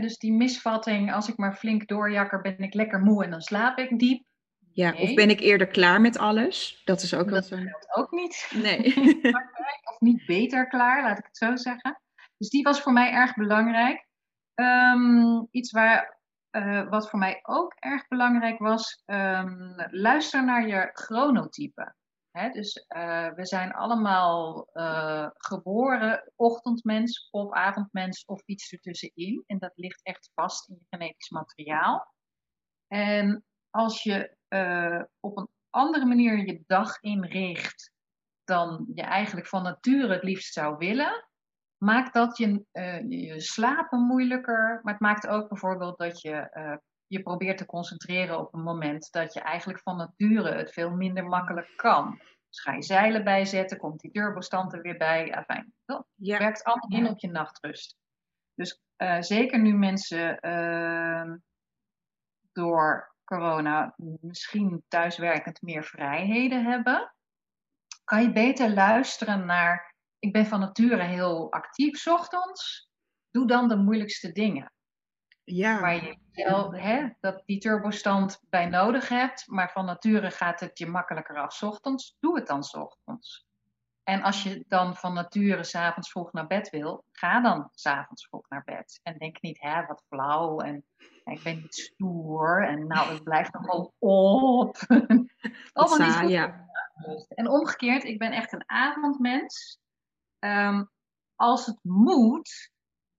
[0.00, 3.78] Dus die misvatting, als ik maar flink doorjakker, ben ik lekker moe en dan slaap
[3.78, 4.24] ik diep.
[4.72, 4.90] ja.
[4.90, 5.00] Nee.
[5.02, 6.82] Of ben ik eerder klaar met alles?
[6.84, 7.56] Dat is ook wel Dat zo.
[7.56, 8.50] geldt ook niet.
[8.54, 8.94] Nee.
[9.90, 12.00] of niet beter klaar, laat ik het zo zeggen.
[12.38, 14.06] Dus die was voor mij erg belangrijk.
[14.54, 16.19] Ehm, iets waar,
[16.50, 21.94] eh, wat voor mij ook erg belangrijk was, ehm, luister naar je chronotype.
[22.52, 29.44] Dus eh, we zijn allemaal eh, geboren ochtendmens of avondmens of iets ertussenin.
[29.46, 32.14] En dat ligt echt vast in je genetisch materiaal.
[32.86, 34.38] En als je
[35.20, 37.92] op een andere manier je dag inricht
[38.44, 41.29] dan je eigenlijk van nature het liefst zou willen,
[41.82, 44.80] maakt dat je, eh, je, slapen moeilijker.
[44.82, 46.76] Maar het maakt ook bijvoorbeeld dat je eh,
[47.06, 51.24] je probeert te concentreren op een moment dat je eigenlijk van nature het veel minder
[51.24, 52.18] makkelijk kan.
[52.48, 55.34] Dus ga je zeilen bijzetten, komt die turbostand er weer bij.
[55.34, 56.38] Afijn, dat Ja.
[56.38, 57.96] werkt allemaal in op je nachtrust.
[58.54, 61.36] Dus eh, zeker nu mensen ehm,
[62.52, 67.14] door corona misschien thuiswerkend meer vrijheden hebben,
[68.04, 69.89] kan je beter luisteren naar.
[70.20, 72.88] Ik ben van nature heel actief ochtends.
[73.30, 74.72] Doe dan de moeilijkste dingen.
[75.44, 75.80] Ja.
[75.80, 80.78] Waar je wel hè, dat die turbostand bij nodig hebt, maar van nature gaat het
[80.78, 82.16] je makkelijker af ochtends.
[82.20, 83.48] Doe het dan ochtends.
[84.02, 88.48] En als je dan van nature s'avonds vroeg naar bed wil, ga dan s'avonds vroeg
[88.48, 89.00] naar bed.
[89.02, 90.84] En denk niet, hè, wat flauw en
[91.24, 94.76] ik ben niet stoer en nou, ik blijf nog wel op.
[95.72, 96.68] Allemaal niet goed ja.
[97.28, 99.78] en omgekeerd, ik ben echt een avondmens.
[100.40, 100.84] Ehm,
[101.34, 102.70] als het moet,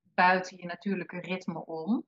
[0.02, 2.06] buiten je natuurlijke ritme om,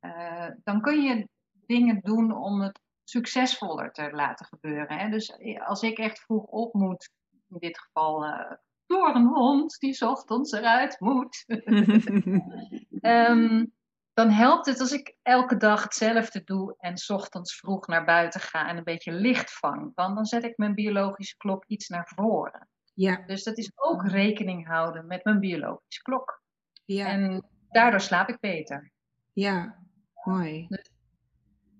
[0.00, 1.28] eh, dan kun je
[1.66, 4.98] dingen doen om het succesvoller te laten gebeuren.
[4.98, 5.08] Hè?
[5.08, 7.10] Dus als ik echt vroeg op moet,
[7.48, 8.52] in dit geval eh,
[8.86, 11.44] door een hond die 's ochtends eruit moet,
[13.00, 13.66] Ehm,
[14.12, 18.40] dan helpt het als ik elke dag hetzelfde doe en 's ochtends vroeg naar buiten
[18.40, 19.92] ga en een beetje licht vang.
[19.94, 22.68] Want dan zet ik mijn biologische klok iets naar voren.
[22.94, 23.22] Ja.
[23.26, 26.42] Dus dat is ook rekening houden met mijn biologische klok.
[26.84, 27.06] Ja.
[27.06, 28.92] En daardoor slaap ik beter.
[29.32, 29.78] Ja.
[30.24, 30.68] Mooi.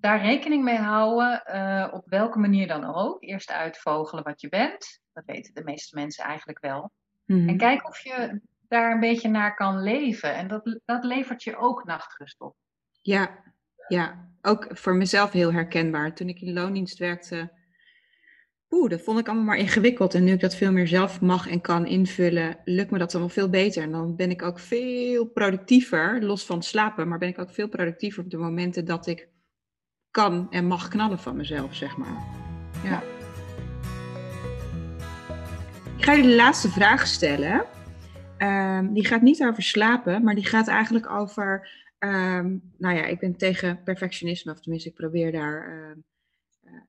[0.01, 3.23] Daar rekening mee houden, eh, op welke manier dan ook.
[3.23, 5.01] Eerst uitvogelen wat je bent.
[5.13, 6.91] Dat weten de meeste mensen eigenlijk wel.
[7.25, 7.49] Mhm.
[7.49, 10.35] En kijk of je daar een beetje naar kan leven.
[10.35, 12.57] En dat, dat levert je ook nachtrust op.
[13.01, 13.53] Ja,
[13.89, 16.15] ja, ook voor mezelf heel herkenbaar.
[16.15, 17.53] Toen ik in loondienst werkte,
[18.71, 20.15] oeh, dat vond ik allemaal maar ingewikkeld.
[20.15, 23.33] En nu ik dat veel meer zelf mag en kan invullen, lukt me dat allemaal
[23.33, 23.83] veel beter.
[23.83, 27.69] En dan ben ik ook veel productiever, los van slapen, maar ben ik ook veel
[27.69, 29.29] productiever op de momenten dat ik
[30.11, 32.25] kan en mag knallen van mezelf, zeg maar.
[32.85, 33.03] Ja.
[35.97, 37.65] Ik ga jullie de laatste vraag stellen.
[38.37, 41.69] Ehm, die gaat niet over slapen, maar die gaat eigenlijk over
[42.01, 45.97] Ehm, nou ja, ik ben tegen perfectionisme, of tenminste, ik probeer daar ehm, eh,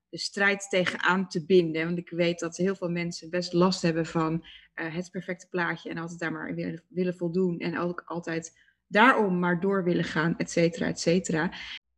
[0.09, 1.85] de strijd tegen aan te binden.
[1.85, 5.89] Want ik weet dat heel veel mensen best last hebben van eh, het perfecte plaatje
[5.89, 7.59] en altijd daar maar willen, willen voldoen.
[7.59, 11.51] En ook altijd daarom maar door willen gaan, et cetera, et cetera.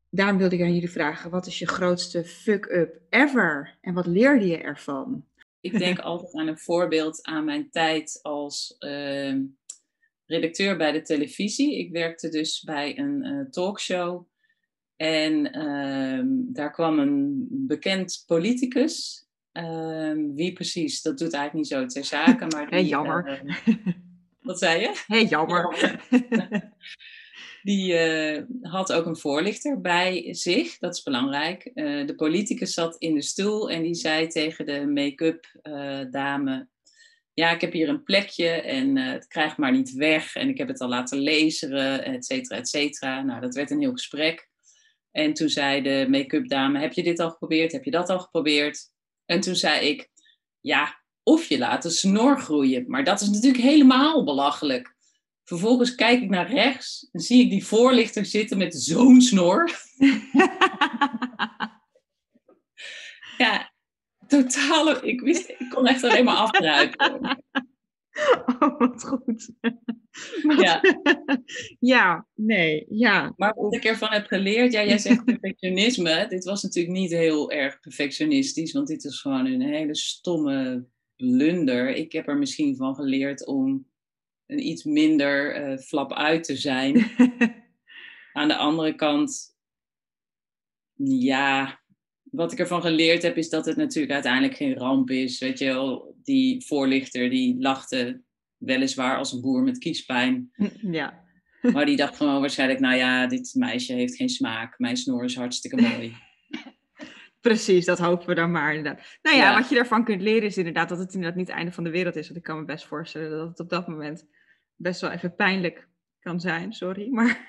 [0.09, 3.77] Daarom wilde ik aan jullie vragen, wat is je grootste fuck-up ever?
[3.81, 5.25] En wat leerde je ervan?
[5.59, 9.41] Ik denk altijd aan een voorbeeld aan mijn tijd als ehm,
[10.25, 11.77] redacteur bij de televisie.
[11.77, 14.25] Ik werkte dus bij een eh, talkshow.
[14.95, 19.25] En ehm, daar kwam een bekend politicus.
[19.51, 22.45] Ehm, wie precies, dat doet eigenlijk niet zo ter zake.
[22.45, 23.27] Maar die, jammer.
[23.27, 23.75] ehm,
[24.41, 25.03] wat zei je?
[25.07, 25.75] Hé, jammer.
[27.63, 31.65] Die eh, had ook een voorlichter bij zich, dat is belangrijk.
[31.65, 36.67] Eh, de politicus zat in de stoel en die zei tegen de make-up eh, dame:
[37.33, 40.35] Ja, ik heb hier een plekje en het krijgt maar niet weg.
[40.35, 43.21] En ik heb het al laten lezen, et cetera, et cetera.
[43.21, 44.49] Nou, dat werd een heel gesprek.
[45.13, 47.71] En toen zei de make-up dame: Heb je dit al geprobeerd?
[47.71, 48.91] Heb je dat al geprobeerd?
[49.25, 50.09] En toen zei ik:
[50.59, 52.85] Ja, of je laat de snor groeien.
[52.87, 54.95] Maar dat is natuurlijk helemaal belachelijk.
[55.43, 59.71] Vervolgens kijk ik naar rechts en zie ik die voorlichter zitten met zo'n snor.
[63.37, 63.73] Ja,
[64.27, 65.01] totale.
[65.01, 67.43] Ik wist, ik kon echt alleen maar afdruipen.
[68.59, 69.49] Oh, wat goed.
[70.57, 70.81] Ja.
[71.93, 73.33] ja, nee, ja.
[73.37, 76.25] Maar wat ik ervan heb geleerd, ja, jij zegt perfectionisme.
[76.29, 81.89] Dit was natuurlijk niet heel erg perfectionistisch, want dit is gewoon een hele stomme blunder.
[81.89, 83.87] Ik heb er misschien van geleerd om
[84.45, 87.05] een iets minder uh, flap uit te zijn.
[88.33, 89.57] Aan de andere kant,
[90.95, 91.82] ja,
[92.33, 95.39] wat ik ervan geleerd heb, is dat het natuurlijk uiteindelijk geen ramp is.
[95.39, 98.21] Weet je wel, die voorlichter die lachte
[98.57, 100.51] weliswaar als een boer met kiespijn.
[100.91, 101.21] Ja.
[101.73, 104.79] Maar die dacht gewoon waarschijnlijk, nou ja, dit meisje heeft geen smaak.
[104.79, 106.15] Mijn snor is hartstikke mooi.
[107.41, 109.17] Precies, dat hopen we dan maar inderdaad.
[109.21, 111.71] Nou ja, wat je daarvan kunt leren is inderdaad dat het inderdaad niet het einde
[111.71, 112.25] van de wereld is.
[112.25, 114.27] Want ik kan me best voorstellen dat het op dat moment
[114.75, 115.87] best wel even pijnlijk
[116.19, 116.73] kan zijn.
[116.73, 117.47] Sorry, maar...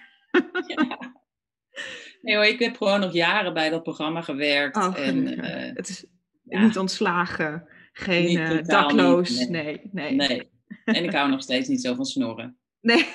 [0.66, 0.98] Ja.
[2.24, 4.76] Nee hoor, ik heb gewoon nog jaren bij dat programma gewerkt.
[4.76, 6.04] Oh, en, uh, het is
[6.44, 9.46] niet ontslagen, geen uh, dakloos.
[9.48, 9.80] nee.
[9.92, 10.14] nee.
[10.14, 10.50] nee.
[10.84, 12.56] En ik hou nog steeds niet zo van snorren.
[12.80, 13.06] Nee.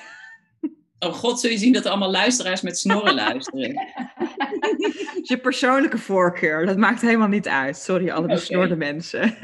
[1.00, 3.70] Oh god, zul je zien dat er allemaal luisteraars met snorren luisteren.
[5.30, 7.78] je persoonlijke voorkeur, dat maakt helemaal niet uit.
[7.78, 9.36] Sorry, alle besnorde mensen.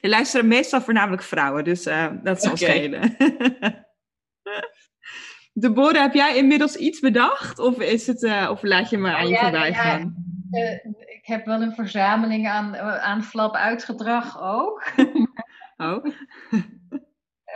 [0.00, 2.68] je luisteren meestal voornamelijk vrouwen, dus uh, dat zal okay.
[2.68, 3.16] schelen.
[5.58, 7.58] Deborah, heb jij inmiddels iets bedacht?
[7.58, 10.14] Of, is het, uh, of laat je me aan je ja, voorbij gaan?
[10.50, 14.84] Ja, uh, ik heb wel een verzameling aan, aan flap uitgedrag ook.
[15.76, 16.04] oh.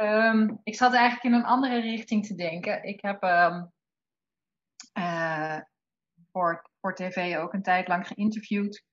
[0.01, 2.83] um, ik zat eigenlijk in een andere richting te denken.
[2.83, 3.73] Ik heb um,
[4.99, 5.59] uh,
[6.33, 8.85] voor, voor tv ook een tijd lang geïnterviewd.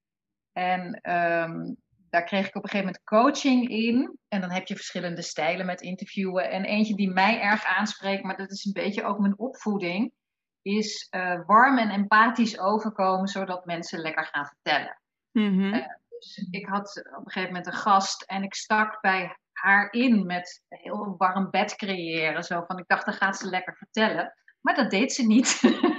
[0.51, 1.77] En um,
[2.09, 4.17] daar kreeg ik op een gegeven moment coaching in.
[4.27, 6.49] En dan heb je verschillende stijlen met interviewen.
[6.49, 10.11] En eentje die mij erg aanspreekt, maar dat is een beetje ook mijn opvoeding,
[10.61, 15.01] is uh, warm en empathisch overkomen, zodat mensen lekker gaan vertellen.
[15.31, 15.73] Mm-hmm.
[15.73, 19.91] Uh, dus ik had op een gegeven moment een gast en ik stak bij haar
[19.91, 22.43] in met een heel warm bed creëren.
[22.43, 24.33] Zo van, ik dacht, dan gaat ze lekker vertellen.
[24.61, 25.47] Maar dat deed ze niet.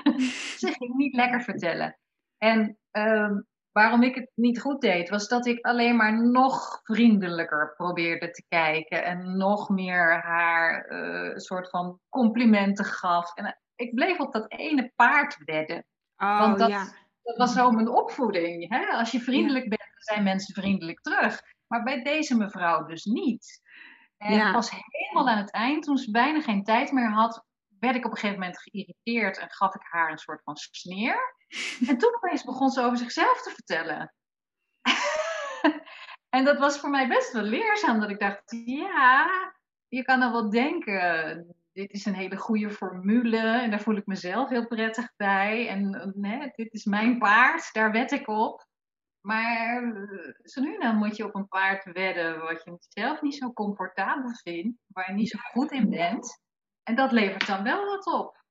[0.60, 1.98] ze ging niet lekker vertellen.
[2.38, 7.74] En um, waarom ik het niet goed deed, was dat ik alleen maar nog vriendelijker
[7.76, 9.04] probeerde te kijken.
[9.04, 13.34] En nog meer haar uh, soort van complimenten gaf.
[13.34, 15.84] En uh, ik bleef op dat ene paard wedden.
[16.16, 16.86] Oh, Want dat, ja.
[17.22, 18.68] dat was zo mijn opvoeding.
[18.68, 18.86] Hè?
[18.86, 19.68] Als je vriendelijk ja.
[19.68, 21.40] bent, zijn mensen vriendelijk terug.
[21.66, 23.60] Maar bij deze mevrouw dus niet.
[24.16, 24.52] En ja.
[24.52, 27.44] pas helemaal aan het eind, toen ze bijna geen tijd meer had,
[27.78, 31.36] werd ik op een gegeven moment geïrriteerd en gaf ik haar een soort van sneer.
[31.88, 34.14] En toen begon ze over zichzelf te vertellen.
[36.36, 39.28] en dat was voor mij best wel leerzaam, dat ik dacht, ja,
[39.88, 44.06] je kan dan wel denken, dit is een hele goede formule en daar voel ik
[44.06, 45.68] mezelf heel prettig bij.
[45.68, 46.12] En
[46.54, 48.66] dit is mijn paard, daar wed ik op.
[49.20, 49.82] Maar
[50.42, 54.30] zo nu dan moet je op een paard wedden wat je zelf niet zo comfortabel
[54.42, 56.42] vindt, waar je niet zo goed in bent.
[56.82, 58.44] En dat levert dan wel wat op.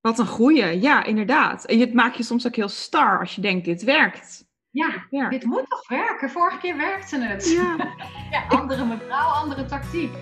[0.00, 1.64] Wat een goeie, ja, inderdaad.
[1.64, 4.48] En het maakt je soms ook heel star als je denkt, dit werkt.
[4.70, 5.28] Ja, ja.
[5.28, 6.30] dit moet toch werken?
[6.30, 7.50] Vorige keer werkte het.
[7.50, 7.76] Ja,
[8.30, 10.12] ja andere mevrouw, andere tactiek.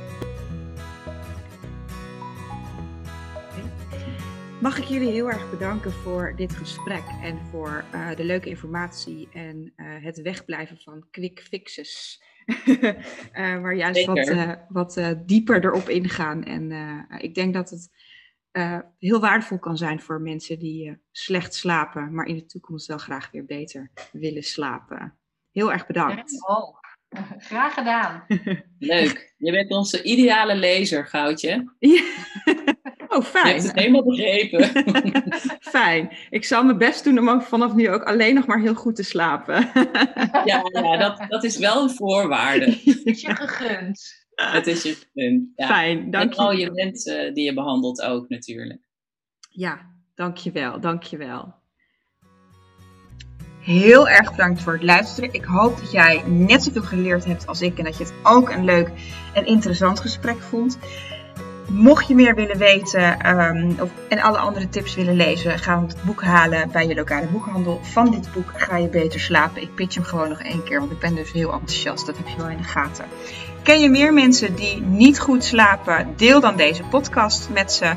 [4.60, 9.28] Mag ik jullie heel erg bedanken voor dit gesprek en voor uh, de leuke informatie
[9.32, 12.22] en uh, het wegblijven van quick fixes.
[12.66, 12.92] uh,
[13.62, 16.44] waar juist wat, wat dieper erop ingaan.
[16.44, 16.72] En
[17.18, 17.90] ik denk dat het
[18.98, 23.30] heel waardevol kan zijn voor mensen die slecht slapen, maar in de toekomst wel graag
[23.30, 25.18] weer beter willen slapen.
[25.52, 26.48] Heel erg bedankt.
[26.48, 26.78] Oh,
[27.50, 28.24] graag gedaan.
[28.78, 29.34] Leuk.
[29.36, 31.74] Je bent onze ideale lezer, Goudje.
[31.78, 32.02] Ja.
[33.10, 33.46] Oh, fijn.
[33.46, 34.70] Je hebt het helemaal begrepen.
[35.60, 36.16] fijn.
[36.30, 39.02] Ik zal mijn best doen om vanaf nu ook alleen nog maar heel goed te
[39.02, 39.70] slapen.
[40.44, 42.66] ja, ja dat, dat is wel een voorwaarde.
[43.04, 44.26] Is je gegund.
[44.56, 45.48] Het is je gegund.
[45.56, 45.66] Ja.
[45.66, 46.38] Fijn, dank je.
[46.38, 48.80] En al je mensen die je behandelt ook natuurlijk.
[49.50, 51.54] Ja, dankjewel, dankjewel.
[53.60, 55.32] Heel erg bedankt voor het luisteren.
[55.32, 58.50] Ik hoop dat jij net zoveel geleerd hebt als ik en dat je het ook
[58.50, 58.90] een leuk
[59.34, 60.78] en interessant gesprek vond.
[61.68, 65.96] Mocht je meer willen weten um, of, en alle andere tips willen lezen, ga het
[66.04, 67.80] boek halen bij je lokale boekhandel.
[67.82, 69.62] Van dit boek ga je beter slapen.
[69.62, 72.06] Ik pitch hem gewoon nog één keer, want ik ben dus heel enthousiast.
[72.06, 73.04] Dat heb je wel in de gaten.
[73.62, 76.12] Ken je meer mensen die niet goed slapen?
[76.16, 77.92] Deel dan deze podcast met ze.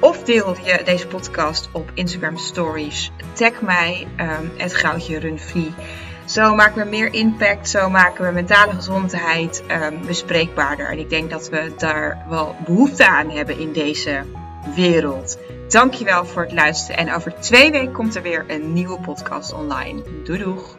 [0.00, 3.10] Of deel je deze podcast op Instagram Stories.
[3.32, 5.72] Tag mij, um, het goudje runfree.
[6.24, 10.88] Zo maken we meer impact, zo maken we mentale gezondheid um, bespreekbaarder.
[10.88, 14.24] En ik denk dat we daar wel behoefte aan hebben in deze
[14.74, 15.38] wereld.
[15.68, 20.02] Dankjewel voor het luisteren en over twee weken komt er weer een nieuwe podcast online.
[20.24, 20.76] Doei doeg!